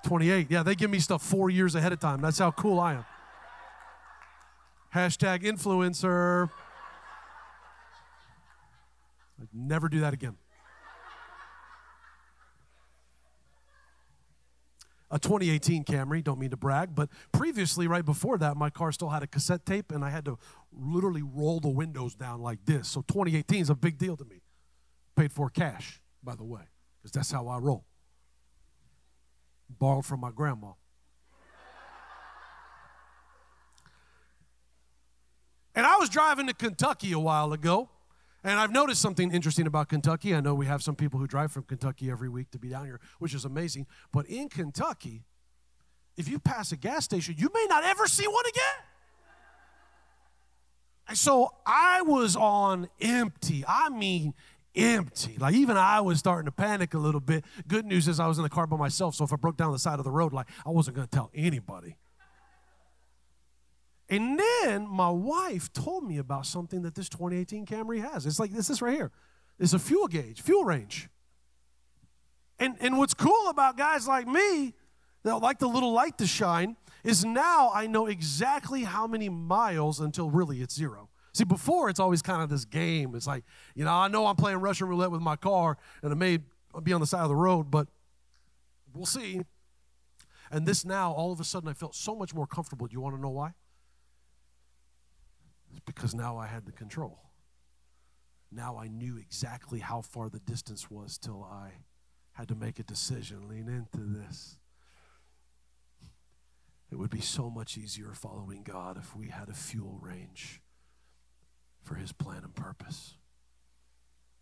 28. 0.05 0.47
Yeah, 0.49 0.63
they 0.63 0.75
give 0.75 0.89
me 0.89 0.99
stuff 0.99 1.23
four 1.23 1.49
years 1.49 1.75
ahead 1.75 1.91
of 1.91 1.99
time. 1.99 2.21
That's 2.21 2.39
how 2.39 2.51
cool 2.51 2.79
I 2.79 2.93
am. 2.93 3.05
Hashtag 4.93 5.43
influencer. 5.43 6.49
I'd 9.41 9.49
never 9.53 9.89
do 9.89 9.99
that 10.01 10.13
again. 10.13 10.37
a 15.15 15.19
2018 15.19 15.85
Camry, 15.85 16.23
don't 16.23 16.39
mean 16.39 16.49
to 16.49 16.57
brag, 16.57 16.93
but 16.93 17.09
previously, 17.31 17.87
right 17.87 18.03
before 18.03 18.37
that, 18.37 18.57
my 18.57 18.69
car 18.69 18.91
still 18.91 19.09
had 19.09 19.23
a 19.23 19.27
cassette 19.27 19.65
tape 19.65 19.91
and 19.91 20.03
I 20.03 20.09
had 20.09 20.25
to 20.25 20.37
literally 20.73 21.21
roll 21.21 21.61
the 21.61 21.69
windows 21.69 22.15
down 22.15 22.41
like 22.41 22.65
this. 22.65 22.89
So 22.89 23.01
2018 23.01 23.61
is 23.61 23.69
a 23.69 23.75
big 23.75 23.97
deal 23.97 24.17
to 24.17 24.25
me. 24.25 24.41
Paid 25.15 25.31
for 25.31 25.49
cash, 25.49 26.01
by 26.23 26.35
the 26.35 26.43
way, 26.43 26.63
because 27.01 27.11
that's 27.11 27.31
how 27.31 27.47
I 27.47 27.57
roll. 27.57 27.85
Borrowed 29.69 30.05
from 30.05 30.19
my 30.19 30.31
grandma. 30.31 30.73
And 35.73 35.85
I 35.85 35.97
was 35.97 36.09
driving 36.09 36.47
to 36.47 36.53
Kentucky 36.53 37.11
a 37.11 37.19
while 37.19 37.51
ago, 37.51 37.89
and 38.43 38.59
I've 38.59 38.71
noticed 38.71 39.01
something 39.01 39.31
interesting 39.31 39.67
about 39.67 39.89
Kentucky. 39.89 40.33
I 40.33 40.39
know 40.39 40.55
we 40.55 40.67
have 40.67 40.81
some 40.81 40.95
people 40.95 41.19
who 41.19 41.27
drive 41.27 41.51
from 41.51 41.63
Kentucky 41.63 42.09
every 42.09 42.29
week 42.29 42.51
to 42.51 42.59
be 42.59 42.69
down 42.69 42.85
here, 42.85 43.01
which 43.19 43.33
is 43.33 43.43
amazing. 43.43 43.87
But 44.11 44.25
in 44.27 44.47
Kentucky, 44.47 45.25
if 46.15 46.29
you 46.29 46.39
pass 46.39 46.71
a 46.71 46.77
gas 46.77 47.03
station, 47.03 47.35
you 47.37 47.49
may 47.53 47.65
not 47.67 47.83
ever 47.83 48.07
see 48.07 48.27
one 48.27 48.45
again. 48.47 48.85
And 51.07 51.17
so 51.17 51.51
I 51.65 52.01
was 52.01 52.35
on 52.35 52.87
empty. 53.01 53.63
I 53.67 53.89
mean, 53.89 54.33
empty. 54.75 55.37
Like 55.37 55.55
even 55.55 55.77
I 55.77 56.01
was 56.01 56.19
starting 56.19 56.45
to 56.45 56.51
panic 56.51 56.93
a 56.93 56.97
little 56.97 57.21
bit. 57.21 57.45
Good 57.67 57.85
news 57.85 58.07
is 58.07 58.19
I 58.19 58.27
was 58.27 58.37
in 58.37 58.43
the 58.43 58.49
car 58.49 58.67
by 58.67 58.77
myself, 58.77 59.15
so 59.15 59.23
if 59.23 59.33
I 59.33 59.35
broke 59.35 59.57
down 59.57 59.71
the 59.71 59.79
side 59.79 59.99
of 59.99 60.05
the 60.05 60.11
road, 60.11 60.33
like 60.33 60.47
I 60.65 60.69
wasn't 60.69 60.95
going 60.97 61.07
to 61.07 61.15
tell 61.15 61.31
anybody. 61.33 61.97
And 64.09 64.39
then 64.39 64.87
my 64.87 65.09
wife 65.09 65.73
told 65.73 66.03
me 66.03 66.17
about 66.17 66.45
something 66.45 66.83
that 66.83 66.93
this 66.93 67.09
2018 67.09 67.65
Camry 67.65 68.01
has. 68.01 68.25
It's 68.25 68.39
like 68.39 68.51
this 68.51 68.69
is 68.69 68.81
right 68.81 68.93
here. 68.93 69.11
It's 69.59 69.73
a 69.73 69.79
fuel 69.79 70.07
gauge, 70.07 70.41
fuel 70.41 70.63
range. 70.63 71.09
And 72.59 72.75
and 72.79 72.97
what's 72.97 73.13
cool 73.13 73.49
about 73.49 73.77
guys 73.77 74.07
like 74.07 74.27
me 74.27 74.73
that 75.23 75.37
like 75.37 75.59
the 75.59 75.67
little 75.67 75.91
light 75.91 76.17
to 76.19 76.27
shine 76.27 76.77
is 77.03 77.25
now 77.25 77.71
I 77.73 77.87
know 77.87 78.05
exactly 78.05 78.83
how 78.83 79.07
many 79.07 79.27
miles 79.27 79.99
until 79.99 80.29
really 80.29 80.61
it's 80.61 80.75
zero. 80.75 81.09
See, 81.35 81.43
before 81.43 81.89
it's 81.89 81.99
always 81.99 82.21
kind 82.21 82.41
of 82.41 82.47
this 82.47 82.63
game. 82.63 83.13
It's 83.13 83.27
like, 83.27 83.43
you 83.75 83.83
know, 83.83 83.91
I 83.91 84.07
know 84.07 84.25
I'm 84.25 84.37
playing 84.37 84.59
Russian 84.59 84.87
roulette 84.87 85.11
with 85.11 85.19
my 85.19 85.35
car 85.35 85.77
and 86.01 86.13
it 86.13 86.15
may 86.15 86.39
be 86.81 86.93
on 86.93 87.01
the 87.01 87.05
side 87.05 87.23
of 87.23 87.27
the 87.27 87.35
road, 87.35 87.69
but 87.69 87.89
we'll 88.93 89.05
see. 89.05 89.41
And 90.49 90.65
this 90.65 90.85
now, 90.85 91.11
all 91.11 91.33
of 91.33 91.41
a 91.41 91.43
sudden, 91.43 91.67
I 91.67 91.73
felt 91.73 91.93
so 91.93 92.15
much 92.15 92.33
more 92.33 92.47
comfortable. 92.47 92.87
Do 92.87 92.93
you 92.93 93.01
want 93.01 93.17
to 93.17 93.21
know 93.21 93.31
why? 93.31 93.51
It's 95.71 95.81
because 95.85 96.15
now 96.15 96.37
I 96.37 96.47
had 96.47 96.65
the 96.65 96.71
control. 96.71 97.19
Now 98.49 98.77
I 98.77 98.87
knew 98.87 99.17
exactly 99.17 99.81
how 99.81 99.99
far 99.99 100.29
the 100.29 100.39
distance 100.39 100.89
was 100.89 101.17
till 101.17 101.43
I 101.43 101.71
had 102.31 102.47
to 102.47 102.55
make 102.55 102.79
a 102.79 102.83
decision, 102.83 103.49
lean 103.49 103.67
into 103.67 104.05
this. 104.05 104.57
It 106.89 106.95
would 106.95 107.09
be 107.09 107.19
so 107.19 107.49
much 107.49 107.77
easier 107.77 108.13
following 108.13 108.63
God 108.63 108.97
if 108.97 109.17
we 109.17 109.27
had 109.27 109.49
a 109.49 109.53
fuel 109.53 109.99
range 110.01 110.61
for 111.85 111.95
his 111.95 112.11
plan 112.11 112.43
and 112.43 112.53
purpose. 112.53 113.15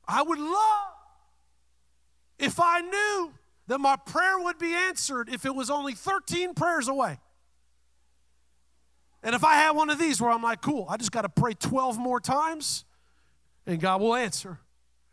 I 0.08 0.23
would 0.23 0.39
love 0.39 0.88
if 2.39 2.60
I 2.60 2.82
knew 2.82 3.34
that 3.67 3.79
my 3.79 3.95
prayer 3.95 4.39
would 4.39 4.58
be 4.58 4.73
answered 4.73 5.29
if 5.29 5.45
it 5.45 5.56
was 5.56 5.69
only 5.69 5.93
13 5.93 6.53
prayers 6.53 6.88
away. 6.88 7.19
And 9.21 9.36
if 9.36 9.43
I 9.43 9.56
had 9.56 9.71
one 9.71 9.89
of 9.89 9.97
these 9.97 10.19
where 10.19 10.32
I'm 10.32 10.43
like, 10.43 10.62
cool, 10.62 10.86
I 10.89 10.97
just 10.97 11.12
got 11.12 11.21
to 11.21 11.29
pray 11.29 11.53
12 11.53 11.97
more 11.97 12.19
times 12.19 12.84
and 13.65 13.79
God 13.79 14.01
will 14.01 14.15
answer. 14.15 14.60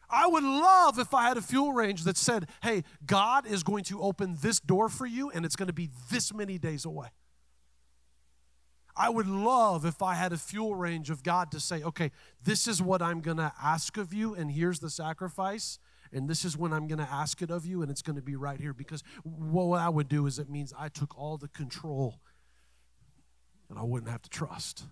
I 0.08 0.26
would 0.26 0.42
love 0.42 0.98
if 0.98 1.14
I 1.14 1.28
had 1.28 1.36
a 1.36 1.42
fuel 1.42 1.72
range 1.72 2.02
that 2.02 2.16
said, 2.16 2.48
hey, 2.64 2.82
God 3.06 3.46
is 3.46 3.62
going 3.62 3.84
to 3.84 4.00
open 4.02 4.36
this 4.40 4.58
door 4.58 4.88
for 4.88 5.06
you 5.06 5.30
and 5.30 5.44
it's 5.44 5.54
going 5.54 5.68
to 5.68 5.72
be 5.72 5.90
this 6.10 6.34
many 6.34 6.58
days 6.58 6.84
away. 6.84 7.08
I 9.00 9.08
would 9.08 9.26
love 9.26 9.86
if 9.86 10.02
I 10.02 10.14
had 10.14 10.34
a 10.34 10.36
fuel 10.36 10.74
range 10.74 11.08
of 11.08 11.22
God 11.22 11.50
to 11.52 11.58
say, 11.58 11.82
okay, 11.82 12.10
this 12.44 12.68
is 12.68 12.82
what 12.82 13.00
I'm 13.00 13.22
going 13.22 13.38
to 13.38 13.50
ask 13.58 13.96
of 13.96 14.12
you, 14.12 14.34
and 14.34 14.50
here's 14.50 14.80
the 14.80 14.90
sacrifice, 14.90 15.78
and 16.12 16.28
this 16.28 16.44
is 16.44 16.54
when 16.54 16.74
I'm 16.74 16.86
going 16.86 16.98
to 16.98 17.10
ask 17.10 17.40
it 17.40 17.50
of 17.50 17.64
you, 17.64 17.80
and 17.80 17.90
it's 17.90 18.02
going 18.02 18.16
to 18.16 18.22
be 18.22 18.36
right 18.36 18.60
here. 18.60 18.74
Because 18.74 19.02
what 19.22 19.80
I 19.80 19.88
would 19.88 20.06
do 20.06 20.26
is 20.26 20.38
it 20.38 20.50
means 20.50 20.74
I 20.78 20.90
took 20.90 21.18
all 21.18 21.38
the 21.38 21.48
control 21.48 22.20
and 23.70 23.78
I 23.78 23.84
wouldn't 23.84 24.10
have 24.10 24.20
to 24.20 24.28
trust. 24.28 24.84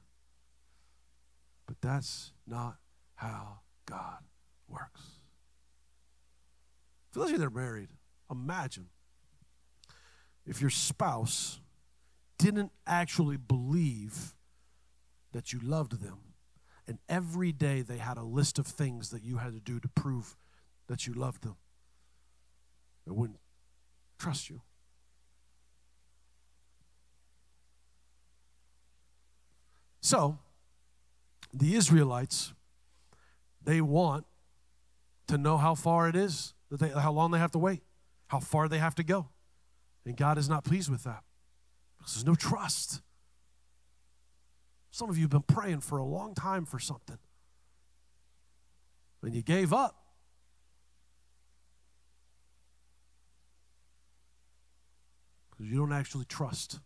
But 1.66 1.76
that's 1.82 2.32
not 2.46 2.76
how 3.16 3.58
God 3.84 4.20
works. 4.68 5.02
For 7.10 7.18
those 7.18 7.26
of 7.28 7.32
you 7.32 7.38
that 7.40 7.46
are 7.48 7.50
married, 7.50 7.90
imagine 8.30 8.86
if 10.46 10.62
your 10.62 10.70
spouse 10.70 11.60
didn't 12.38 12.72
actually 12.86 13.36
believe 13.36 14.34
that 15.32 15.52
you 15.52 15.60
loved 15.60 16.00
them. 16.00 16.18
And 16.86 16.98
every 17.08 17.52
day 17.52 17.82
they 17.82 17.98
had 17.98 18.16
a 18.16 18.22
list 18.22 18.58
of 18.58 18.66
things 18.66 19.10
that 19.10 19.22
you 19.22 19.36
had 19.36 19.52
to 19.52 19.60
do 19.60 19.78
to 19.80 19.88
prove 19.88 20.36
that 20.86 21.06
you 21.06 21.12
loved 21.12 21.42
them 21.42 21.56
They 23.06 23.12
wouldn't 23.12 23.40
trust 24.18 24.48
you. 24.48 24.62
So, 30.00 30.38
the 31.52 31.74
Israelites, 31.74 32.54
they 33.62 33.82
want 33.82 34.24
to 35.26 35.36
know 35.36 35.58
how 35.58 35.74
far 35.74 36.08
it 36.08 36.16
is, 36.16 36.54
that 36.70 36.80
they, 36.80 36.88
how 36.88 37.12
long 37.12 37.32
they 37.32 37.38
have 37.38 37.50
to 37.50 37.58
wait, 37.58 37.82
how 38.28 38.40
far 38.40 38.68
they 38.68 38.78
have 38.78 38.94
to 38.94 39.02
go. 39.02 39.28
And 40.06 40.16
God 40.16 40.38
is 40.38 40.48
not 40.48 40.64
pleased 40.64 40.90
with 40.90 41.04
that 41.04 41.22
there's 42.14 42.26
no 42.26 42.34
trust. 42.34 43.00
Some 44.90 45.10
of 45.10 45.16
you 45.16 45.22
have 45.22 45.30
been 45.30 45.42
praying 45.42 45.80
for 45.80 45.98
a 45.98 46.04
long 46.04 46.34
time 46.34 46.64
for 46.64 46.78
something, 46.78 47.18
and 49.22 49.34
you 49.34 49.42
gave 49.42 49.72
up. 49.72 49.96
Because 55.50 55.70
you 55.70 55.78
don't 55.78 55.92
actually 55.92 56.24
trust 56.24 56.80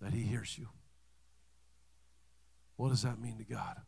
that 0.00 0.12
He 0.12 0.22
hears 0.22 0.56
you. 0.56 0.68
What 2.76 2.90
does 2.90 3.02
that 3.02 3.20
mean 3.20 3.38
to 3.38 3.44
God? 3.44 3.82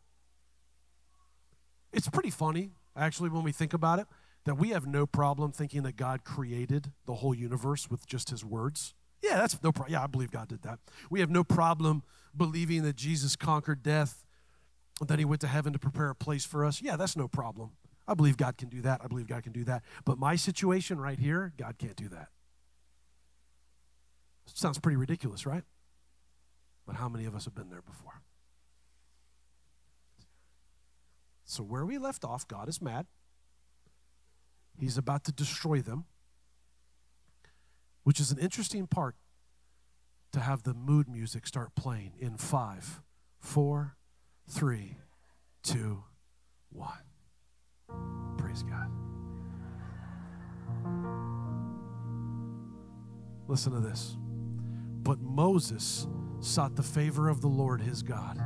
It's 1.93 2.09
pretty 2.09 2.29
funny, 2.29 2.71
actually, 2.95 3.29
when 3.29 3.43
we 3.43 3.51
think 3.51 3.73
about 3.73 3.99
it, 3.99 4.07
that 4.45 4.55
we 4.55 4.69
have 4.69 4.85
no 4.85 5.05
problem 5.05 5.51
thinking 5.51 5.83
that 5.83 5.95
God 5.95 6.23
created 6.23 6.91
the 7.05 7.15
whole 7.15 7.33
universe 7.33 7.89
with 7.89 8.05
just 8.05 8.29
his 8.29 8.43
words. 8.43 8.93
Yeah, 9.21 9.37
that's 9.37 9.61
no 9.61 9.71
problem. 9.71 9.93
Yeah, 9.93 10.03
I 10.03 10.07
believe 10.07 10.31
God 10.31 10.47
did 10.47 10.63
that. 10.63 10.79
We 11.09 11.19
have 11.19 11.29
no 11.29 11.43
problem 11.43 12.03
believing 12.35 12.83
that 12.83 12.95
Jesus 12.95 13.35
conquered 13.35 13.83
death, 13.83 14.23
that 15.05 15.19
he 15.19 15.25
went 15.25 15.41
to 15.41 15.47
heaven 15.47 15.73
to 15.73 15.79
prepare 15.79 16.09
a 16.09 16.15
place 16.15 16.45
for 16.45 16.65
us. 16.65 16.81
Yeah, 16.81 16.95
that's 16.95 17.15
no 17.15 17.27
problem. 17.27 17.71
I 18.07 18.13
believe 18.13 18.35
God 18.37 18.57
can 18.57 18.69
do 18.69 18.81
that. 18.81 19.01
I 19.03 19.07
believe 19.07 19.27
God 19.27 19.43
can 19.43 19.51
do 19.51 19.63
that. 19.65 19.83
But 20.05 20.17
my 20.17 20.35
situation 20.35 20.99
right 20.99 21.19
here, 21.19 21.53
God 21.57 21.77
can't 21.77 21.95
do 21.95 22.09
that. 22.09 22.29
Sounds 24.53 24.79
pretty 24.79 24.97
ridiculous, 24.97 25.45
right? 25.45 25.63
But 26.85 26.95
how 26.95 27.07
many 27.07 27.25
of 27.25 27.35
us 27.35 27.45
have 27.45 27.55
been 27.55 27.69
there 27.69 27.81
before? 27.81 28.21
So, 31.45 31.63
where 31.63 31.85
we 31.85 31.97
left 31.97 32.25
off, 32.25 32.47
God 32.47 32.67
is 32.69 32.81
mad. 32.81 33.05
He's 34.79 34.97
about 34.97 35.23
to 35.25 35.31
destroy 35.31 35.81
them, 35.81 36.05
which 38.03 38.19
is 38.19 38.31
an 38.31 38.37
interesting 38.39 38.87
part 38.87 39.15
to 40.33 40.39
have 40.39 40.63
the 40.63 40.73
mood 40.73 41.07
music 41.07 41.45
start 41.45 41.75
playing 41.75 42.13
in 42.19 42.37
five, 42.37 43.01
four, 43.39 43.97
three, 44.49 44.97
two, 45.63 46.03
one. 46.71 46.91
Praise 48.37 48.63
God. 48.63 48.89
Listen 53.47 53.73
to 53.73 53.79
this. 53.79 54.15
But 55.03 55.19
Moses 55.19 56.07
sought 56.39 56.75
the 56.75 56.83
favor 56.83 57.27
of 57.27 57.41
the 57.41 57.47
Lord 57.47 57.81
his 57.81 58.01
God. 58.01 58.39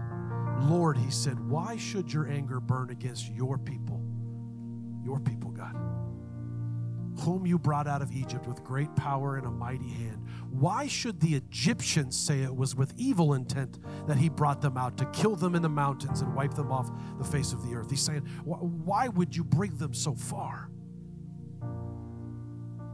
Lord, 0.62 0.98
he 0.98 1.12
said, 1.12 1.40
why 1.50 1.78
should 1.78 2.12
your 2.12 2.28
anger 2.28 2.60
burn 2.60 2.90
against 2.90 3.30
your 3.30 3.58
people? 3.58 4.02
Your 5.04 5.20
people, 5.20 5.52
God 5.52 5.75
whom 7.20 7.46
you 7.46 7.58
brought 7.58 7.88
out 7.88 8.02
of 8.02 8.12
Egypt 8.12 8.48
with 8.48 8.64
great 8.64 8.94
power 8.96 9.38
and 9.38 9.46
a 9.46 9.52
mighty 9.52 9.90
hand. 9.90 10.26
Why 10.50 10.88
should 10.88 11.20
the 11.20 11.36
Egyptians 11.36 12.18
say 12.18 12.42
it 12.42 12.56
was 12.56 12.76
with 12.76 12.94
evil 12.98 13.34
intent 13.34 13.80
that 14.08 14.18
he 14.18 14.30
brought 14.30 14.62
them 14.62 14.78
out 14.78 14.98
to 14.98 15.06
kill 15.08 15.36
them 15.36 15.56
in 15.56 15.62
the 15.62 15.70
mountains 15.70 16.22
and 16.22 16.36
wipe 16.36 16.54
them 16.54 16.72
off 16.72 16.90
the 17.18 17.24
face 17.24 17.54
of 17.54 17.68
the 17.68 17.76
earth? 17.76 17.90
He's 17.90 18.02
saying, 18.02 18.22
Why 18.44 19.08
would 19.08 19.36
you 19.36 19.44
bring 19.44 19.78
them 19.78 19.94
so 19.94 20.16
far? 20.16 20.70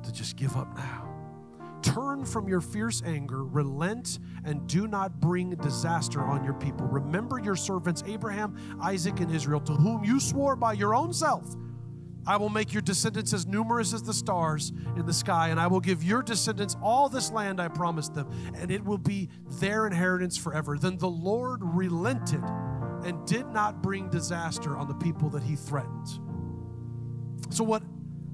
To 0.04 0.12
just 0.12 0.36
give 0.36 0.56
up 0.56 0.76
now. 0.76 1.08
Turn 1.82 2.26
from 2.26 2.48
your 2.48 2.62
fierce 2.62 3.02
anger, 3.06 3.44
relent, 3.44 4.20
and 4.46 4.68
do 4.68 4.88
not 4.88 5.20
bring 5.20 5.52
disaster 5.56 6.22
on 6.22 6.44
your 6.44 6.54
people. 6.54 6.86
Remember 6.86 7.40
your 7.40 7.56
servants 7.56 8.04
Abraham, 8.06 8.56
Isaac, 8.80 9.20
and 9.20 9.34
Israel, 9.34 9.60
to 9.62 9.74
whom 9.74 10.04
you 10.04 10.20
swore 10.20 10.56
by 10.56 10.74
your 10.74 10.94
own 10.94 11.12
self 11.12 11.56
I 12.26 12.38
will 12.38 12.50
make 12.50 12.72
your 12.74 12.82
descendants 12.82 13.34
as 13.34 13.48
numerous 13.48 13.94
as 13.94 14.04
the 14.04 14.14
stars 14.14 14.72
in 14.96 15.06
the 15.06 15.14
sky, 15.14 15.50
and 15.50 15.60
I 15.60 15.68
will 15.68 15.80
give 15.80 16.04
your 16.04 16.22
descendants 16.22 16.76
all 16.82 17.10
this 17.10 17.32
land 17.32 17.60
I 17.60 17.68
promised 17.68 18.14
them, 18.14 18.30
and 18.56 18.70
it 18.70 18.84
will 18.84 18.98
be 18.98 19.30
their 19.60 19.88
inheritance 19.88 20.38
forever. 20.38 20.78
Then 20.78 20.98
the 20.98 21.10
Lord 21.10 21.62
relented 21.64 22.44
and 23.04 23.26
did 23.26 23.48
not 23.48 23.82
bring 23.82 24.10
disaster 24.10 24.78
on 24.78 24.88
the 24.88 24.94
people 24.94 25.30
that 25.30 25.44
he 25.44 25.56
threatened. 25.56 26.08
So, 27.50 27.64
what 27.64 27.84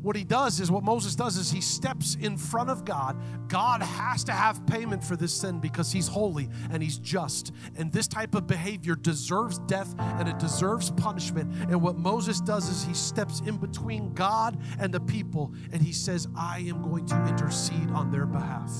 what 0.02 0.16
he 0.16 0.24
does 0.24 0.60
is 0.60 0.70
what 0.70 0.84
Moses 0.84 1.16
does 1.16 1.38
is 1.38 1.52
he 1.52 1.62
steps 1.62 2.16
in 2.22 2.38
front 2.38 2.70
of 2.70 2.86
God. 2.86 3.18
God 3.48 3.82
has 3.82 4.24
to 4.26 4.32
have 4.32 4.66
payment 4.68 5.04
for 5.04 5.16
this 5.16 5.34
sin 5.34 5.60
because 5.60 5.92
he's 5.92 6.08
holy 6.08 6.50
and 6.72 6.84
he's 6.84 7.00
just. 7.00 7.52
And 7.78 7.92
this 7.92 8.08
type 8.08 8.36
of 8.36 8.46
behavior 8.46 8.96
deserves 8.96 9.60
death 9.60 9.94
and 9.98 10.30
it 10.30 10.38
deserves 10.38 10.92
punishment. 10.92 11.52
And 11.70 11.82
what 11.82 11.98
Moses 11.98 12.40
does 12.40 12.70
is 12.70 12.84
he 12.84 12.94
steps 12.94 13.42
in 13.42 13.58
between 13.58 14.14
God 14.14 14.62
and 14.80 14.94
the 14.94 15.00
people 15.00 15.54
and 15.72 15.82
he 15.82 15.94
says, 15.94 16.28
I 16.38 16.60
am 16.60 16.84
going 16.84 17.06
to 17.08 17.28
intercede 17.28 17.90
on 17.92 18.12
their 18.12 18.26
behalf. 18.26 18.72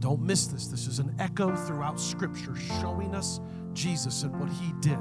Don't 0.00 0.20
miss 0.20 0.48
this. 0.48 0.66
This 0.66 0.86
is 0.86 0.98
an 0.98 1.14
echo 1.18 1.54
throughout 1.54 1.98
Scripture 1.98 2.56
showing 2.80 3.14
us 3.14 3.40
Jesus 3.72 4.22
and 4.24 4.38
what 4.38 4.50
he 4.50 4.72
did. 4.80 4.98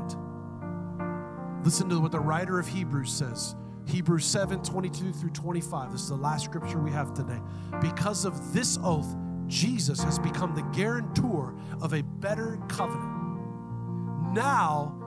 Listen 1.65 1.89
to 1.89 1.99
what 1.99 2.11
the 2.11 2.19
writer 2.19 2.59
of 2.59 2.67
Hebrews 2.67 3.11
says. 3.11 3.55
Hebrews 3.85 4.25
7 4.25 4.61
22 4.63 5.11
through 5.11 5.29
25. 5.31 5.91
This 5.91 6.01
is 6.01 6.09
the 6.09 6.15
last 6.15 6.45
scripture 6.45 6.79
we 6.79 6.91
have 6.91 7.13
today. 7.13 7.39
Because 7.81 8.25
of 8.25 8.53
this 8.53 8.77
oath, 8.83 9.15
Jesus 9.47 10.01
has 10.03 10.17
become 10.19 10.55
the 10.55 10.63
guarantor 10.75 11.55
of 11.81 11.93
a 11.93 12.01
better 12.01 12.59
covenant. 12.69 14.33
Now, 14.33 14.99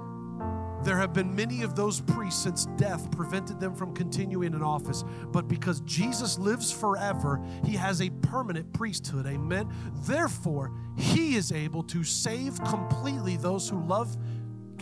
there 0.85 0.99
have 0.99 1.13
been 1.13 1.35
many 1.35 1.63
of 1.63 1.75
those 1.75 2.01
priests 2.01 2.45
since 2.45 2.67
death 2.77 3.11
prevented 3.11 3.59
them 3.59 3.75
from 3.75 3.93
continuing 3.93 4.55
in 4.55 4.63
office. 4.63 5.05
But 5.33 5.49
because 5.49 5.81
Jesus 5.81 6.39
lives 6.39 6.71
forever, 6.71 7.43
he 7.65 7.73
has 7.73 8.03
a 8.03 8.11
permanent 8.11 8.73
priesthood. 8.73 9.27
Amen. 9.27 9.73
Therefore, 10.03 10.73
he 10.97 11.35
is 11.35 11.51
able 11.51 11.83
to 11.85 12.05
save 12.05 12.63
completely 12.63 13.37
those 13.37 13.69
who 13.69 13.83
love, 13.85 14.17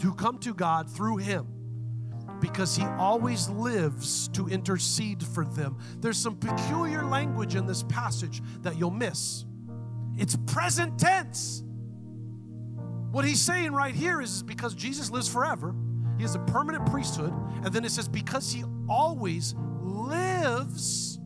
who 0.02 0.12
come 0.12 0.36
to 0.40 0.52
God 0.52 0.90
through 0.90 1.18
him 1.18 1.53
because 2.40 2.76
he 2.76 2.84
always 2.84 3.48
lives 3.48 4.28
to 4.28 4.48
intercede 4.48 5.22
for 5.22 5.44
them. 5.44 5.78
There's 5.98 6.18
some 6.18 6.36
peculiar 6.36 7.04
language 7.04 7.54
in 7.54 7.66
this 7.66 7.82
passage 7.84 8.42
that 8.62 8.78
you'll 8.78 8.90
miss. 8.90 9.44
It's 10.16 10.36
present 10.46 10.98
tense. 10.98 11.62
What 13.10 13.24
he's 13.24 13.40
saying 13.40 13.72
right 13.72 13.94
here 13.94 14.20
is, 14.20 14.42
because 14.42 14.74
Jesus 14.74 15.10
lives 15.10 15.28
forever, 15.28 15.74
he 16.16 16.22
has 16.22 16.34
a 16.34 16.40
permanent 16.40 16.86
priesthood, 16.86 17.32
and 17.62 17.72
then 17.72 17.84
it 17.84 17.90
says, 17.90 18.08
because 18.08 18.52
he 18.52 18.64
always 18.88 19.54
lives, 19.82 21.18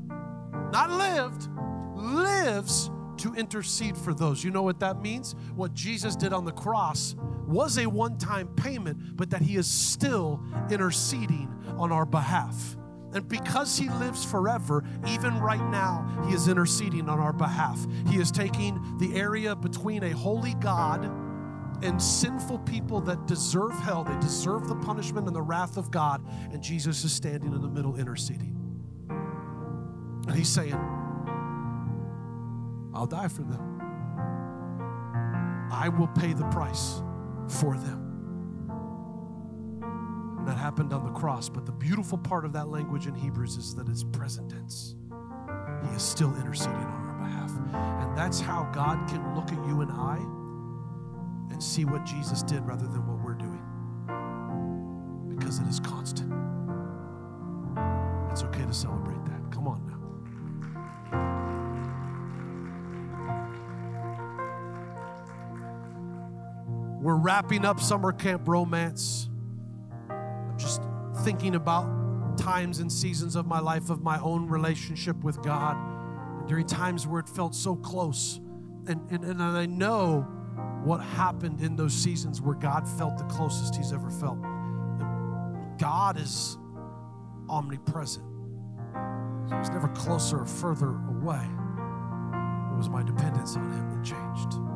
not 0.72 0.90
lived, 0.90 1.48
lives 1.94 2.90
to 3.18 3.34
intercede 3.34 3.96
for 3.96 4.14
those. 4.14 4.44
You 4.44 4.50
know 4.50 4.62
what 4.62 4.80
that 4.80 5.02
means? 5.02 5.34
What 5.54 5.74
Jesus 5.74 6.14
did 6.14 6.32
on 6.32 6.44
the 6.44 6.52
cross 6.52 7.16
was 7.48 7.78
a 7.78 7.86
one 7.86 8.18
time 8.18 8.48
payment, 8.48 9.16
but 9.16 9.30
that 9.30 9.42
He 9.42 9.56
is 9.56 9.66
still 9.66 10.40
interceding 10.70 11.52
on 11.78 11.90
our 11.90 12.04
behalf. 12.04 12.76
And 13.14 13.26
because 13.26 13.78
He 13.78 13.88
lives 13.88 14.24
forever, 14.24 14.84
even 15.08 15.40
right 15.40 15.64
now, 15.70 16.26
He 16.28 16.34
is 16.34 16.46
interceding 16.46 17.08
on 17.08 17.18
our 17.18 17.32
behalf. 17.32 17.78
He 18.08 18.18
is 18.18 18.30
taking 18.30 18.98
the 18.98 19.16
area 19.18 19.56
between 19.56 20.04
a 20.04 20.10
holy 20.10 20.54
God 20.54 21.04
and 21.82 22.02
sinful 22.02 22.58
people 22.60 23.00
that 23.02 23.26
deserve 23.26 23.72
hell, 23.72 24.04
they 24.04 24.18
deserve 24.18 24.68
the 24.68 24.74
punishment 24.74 25.26
and 25.26 25.34
the 25.34 25.42
wrath 25.42 25.76
of 25.76 25.90
God, 25.90 26.22
and 26.52 26.62
Jesus 26.62 27.04
is 27.04 27.12
standing 27.12 27.52
in 27.52 27.62
the 27.62 27.68
middle 27.68 27.96
interceding. 27.96 28.54
And 29.08 30.36
He's 30.36 30.48
saying, 30.48 30.74
I'll 32.92 33.06
die 33.06 33.28
for 33.28 33.42
them. 33.42 33.64
I 35.70 35.88
will 35.88 36.08
pay 36.08 36.32
the 36.32 36.46
price 36.46 37.02
for 37.48 37.76
them. 37.76 38.04
And 40.38 40.46
that 40.46 40.56
happened 40.56 40.92
on 40.92 41.04
the 41.04 41.12
cross. 41.12 41.48
But 41.48 41.66
the 41.66 41.72
beautiful 41.72 42.18
part 42.18 42.44
of 42.44 42.52
that 42.52 42.68
language 42.68 43.06
in 43.06 43.14
Hebrews 43.14 43.56
is 43.56 43.74
that 43.74 43.88
it's 43.88 44.04
present 44.04 44.50
tense. 44.50 44.94
He 45.88 45.96
is 45.96 46.02
still 46.02 46.34
interceding 46.36 46.76
on 46.76 47.06
our 47.08 47.18
behalf. 47.24 47.50
And 48.02 48.16
that's 48.16 48.40
how 48.40 48.64
God 48.72 49.08
can 49.08 49.34
look 49.34 49.52
at 49.52 49.66
you 49.66 49.80
and 49.80 49.90
I 49.92 50.16
and 51.50 51.62
see 51.62 51.84
what 51.84 52.04
Jesus 52.04 52.42
did 52.42 52.66
rather 52.66 52.86
than 52.86 53.06
what 53.06 53.24
we're 53.24 53.34
doing. 53.34 53.62
Because 55.36 55.58
it 55.58 55.66
is 55.66 55.80
constant. 55.80 56.32
It's 58.30 58.42
okay 58.42 58.64
to 58.64 58.74
celebrate 58.74 59.17
We're 67.08 67.16
wrapping 67.16 67.64
up 67.64 67.80
summer 67.80 68.12
camp 68.12 68.46
romance. 68.46 69.30
I'm 70.10 70.58
just 70.58 70.82
thinking 71.24 71.54
about 71.54 72.36
times 72.36 72.80
and 72.80 72.92
seasons 72.92 73.34
of 73.34 73.46
my 73.46 73.60
life 73.60 73.88
of 73.88 74.02
my 74.02 74.20
own 74.20 74.46
relationship 74.46 75.16
with 75.24 75.42
God, 75.42 75.78
and 76.38 76.46
during 76.46 76.66
times 76.66 77.06
where 77.06 77.20
it 77.20 77.28
felt 77.30 77.54
so 77.54 77.76
close. 77.76 78.40
And, 78.88 79.00
and, 79.10 79.24
and 79.24 79.42
I 79.42 79.64
know 79.64 80.20
what 80.84 80.98
happened 80.98 81.62
in 81.62 81.76
those 81.76 81.94
seasons 81.94 82.42
where 82.42 82.56
God 82.56 82.86
felt 82.86 83.16
the 83.16 83.24
closest 83.24 83.74
He's 83.74 83.94
ever 83.94 84.10
felt. 84.10 84.42
God 85.78 86.20
is 86.20 86.58
omnipresent. 87.48 88.26
He's 89.58 89.70
never 89.70 89.88
closer 89.96 90.40
or 90.40 90.46
further 90.46 90.90
away. 90.90 91.40
It 92.70 92.76
was 92.76 92.90
my 92.90 93.02
dependence 93.02 93.56
on 93.56 93.72
Him 93.72 93.96
that 93.96 94.04
changed. 94.04 94.67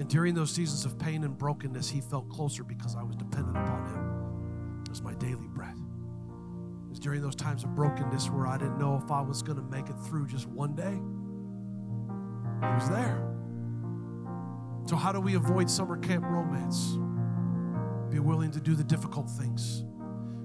And 0.00 0.08
during 0.08 0.34
those 0.34 0.50
seasons 0.50 0.86
of 0.86 0.98
pain 0.98 1.24
and 1.24 1.36
brokenness, 1.36 1.90
He 1.90 2.00
felt 2.00 2.30
closer 2.30 2.64
because 2.64 2.96
I 2.96 3.02
was 3.02 3.16
dependent 3.16 3.58
upon 3.58 3.84
Him. 3.84 4.80
It 4.82 4.88
was 4.88 5.02
my 5.02 5.12
daily 5.14 5.46
bread. 5.46 5.76
It 5.76 6.88
was 6.88 6.98
during 6.98 7.20
those 7.20 7.36
times 7.36 7.64
of 7.64 7.74
brokenness 7.74 8.30
where 8.30 8.46
I 8.46 8.56
didn't 8.56 8.78
know 8.78 8.96
if 9.04 9.10
I 9.10 9.20
was 9.20 9.42
going 9.42 9.58
to 9.58 9.64
make 9.64 9.90
it 9.90 9.96
through 10.08 10.26
just 10.26 10.48
one 10.48 10.74
day. 10.74 10.98
He 12.66 12.74
was 12.74 12.88
there. 12.88 13.22
So, 14.86 14.96
how 14.96 15.12
do 15.12 15.20
we 15.20 15.34
avoid 15.34 15.68
summer 15.68 15.98
camp 15.98 16.24
romance? 16.24 16.96
Be 18.10 18.20
willing 18.20 18.50
to 18.52 18.60
do 18.60 18.74
the 18.74 18.82
difficult 18.82 19.28
things. 19.28 19.84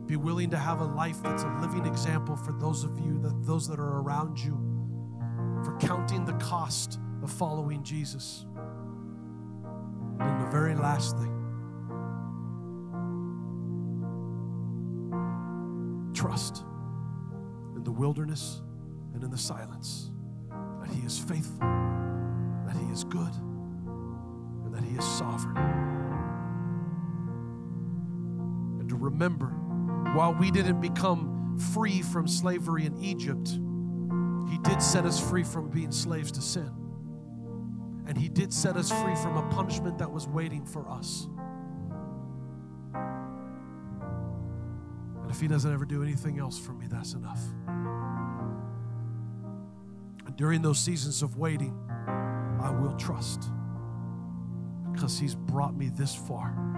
Be 0.06 0.18
willing 0.18 0.50
to 0.50 0.58
have 0.58 0.82
a 0.82 0.86
life 0.86 1.24
that's 1.24 1.44
a 1.44 1.58
living 1.62 1.86
example 1.86 2.36
for 2.36 2.52
those 2.52 2.84
of 2.84 3.00
you 3.00 3.20
that 3.20 3.46
those 3.46 3.70
that 3.70 3.80
are 3.80 4.02
around 4.02 4.38
you 4.38 4.60
for 5.64 5.78
counting 5.78 6.26
the 6.26 6.34
cost 6.34 7.00
of 7.24 7.32
following 7.32 7.84
Jesus. 7.84 8.46
And 10.20 10.42
the 10.42 10.50
very 10.52 10.76
last 10.76 11.18
thing, 11.18 11.32
trust 16.14 16.64
in 17.76 17.84
the 17.84 17.92
wilderness 17.92 18.62
and 19.14 19.24
in 19.24 19.30
the 19.30 19.38
silence 19.38 20.12
that 20.82 20.90
He 20.90 21.06
is 21.06 21.20
faithful, 21.20 21.60
that 21.60 22.76
He 22.76 22.92
is 22.92 23.04
good, 23.04 23.34
and 24.64 24.74
that 24.74 24.84
He 24.84 24.96
is 24.98 25.06
sovereign. 25.06 25.58
And 28.80 28.90
to 28.90 28.96
remember, 28.96 29.48
while 30.16 30.34
we 30.34 30.52
didn't 30.52 30.82
become 30.82 31.58
free 31.74 32.02
from 32.02 32.28
slavery 32.28 32.86
in 32.86 32.96
Egypt, 33.04 33.50
He 34.50 34.58
did 34.60 34.82
set 34.82 35.06
us 35.06 35.20
free 35.20 35.44
from 35.44 35.70
being 35.70 35.92
slaves 35.92 36.32
to 36.34 36.42
sin. 36.42 36.85
And 38.08 38.18
He 38.18 38.30
did 38.30 38.54
set 38.54 38.76
us 38.76 38.90
free 38.92 39.16
from 39.16 39.38
a 39.38 39.44
punishment 39.50 39.98
that 39.98 40.12
was 40.12 40.28
waiting 40.28 40.66
for 40.66 40.88
us. 40.90 41.28
And 45.22 45.32
if 45.32 45.40
He 45.40 45.48
doesn't 45.48 45.72
ever 45.74 45.86
do 45.86 46.04
anything 46.04 46.40
else 46.40 46.60
for 46.60 46.74
me, 46.74 46.88
that's 46.88 47.14
enough. 47.14 47.42
And 50.26 50.36
during 50.36 50.62
those 50.62 50.80
seasons 50.80 51.22
of 51.24 51.38
waiting, 51.38 51.78
I 52.62 52.70
will 52.72 52.96
trust 52.98 53.50
because 54.92 55.18
He's 55.18 55.36
brought 55.36 55.76
me 55.76 55.90
this 55.90 56.14
far. 56.16 56.75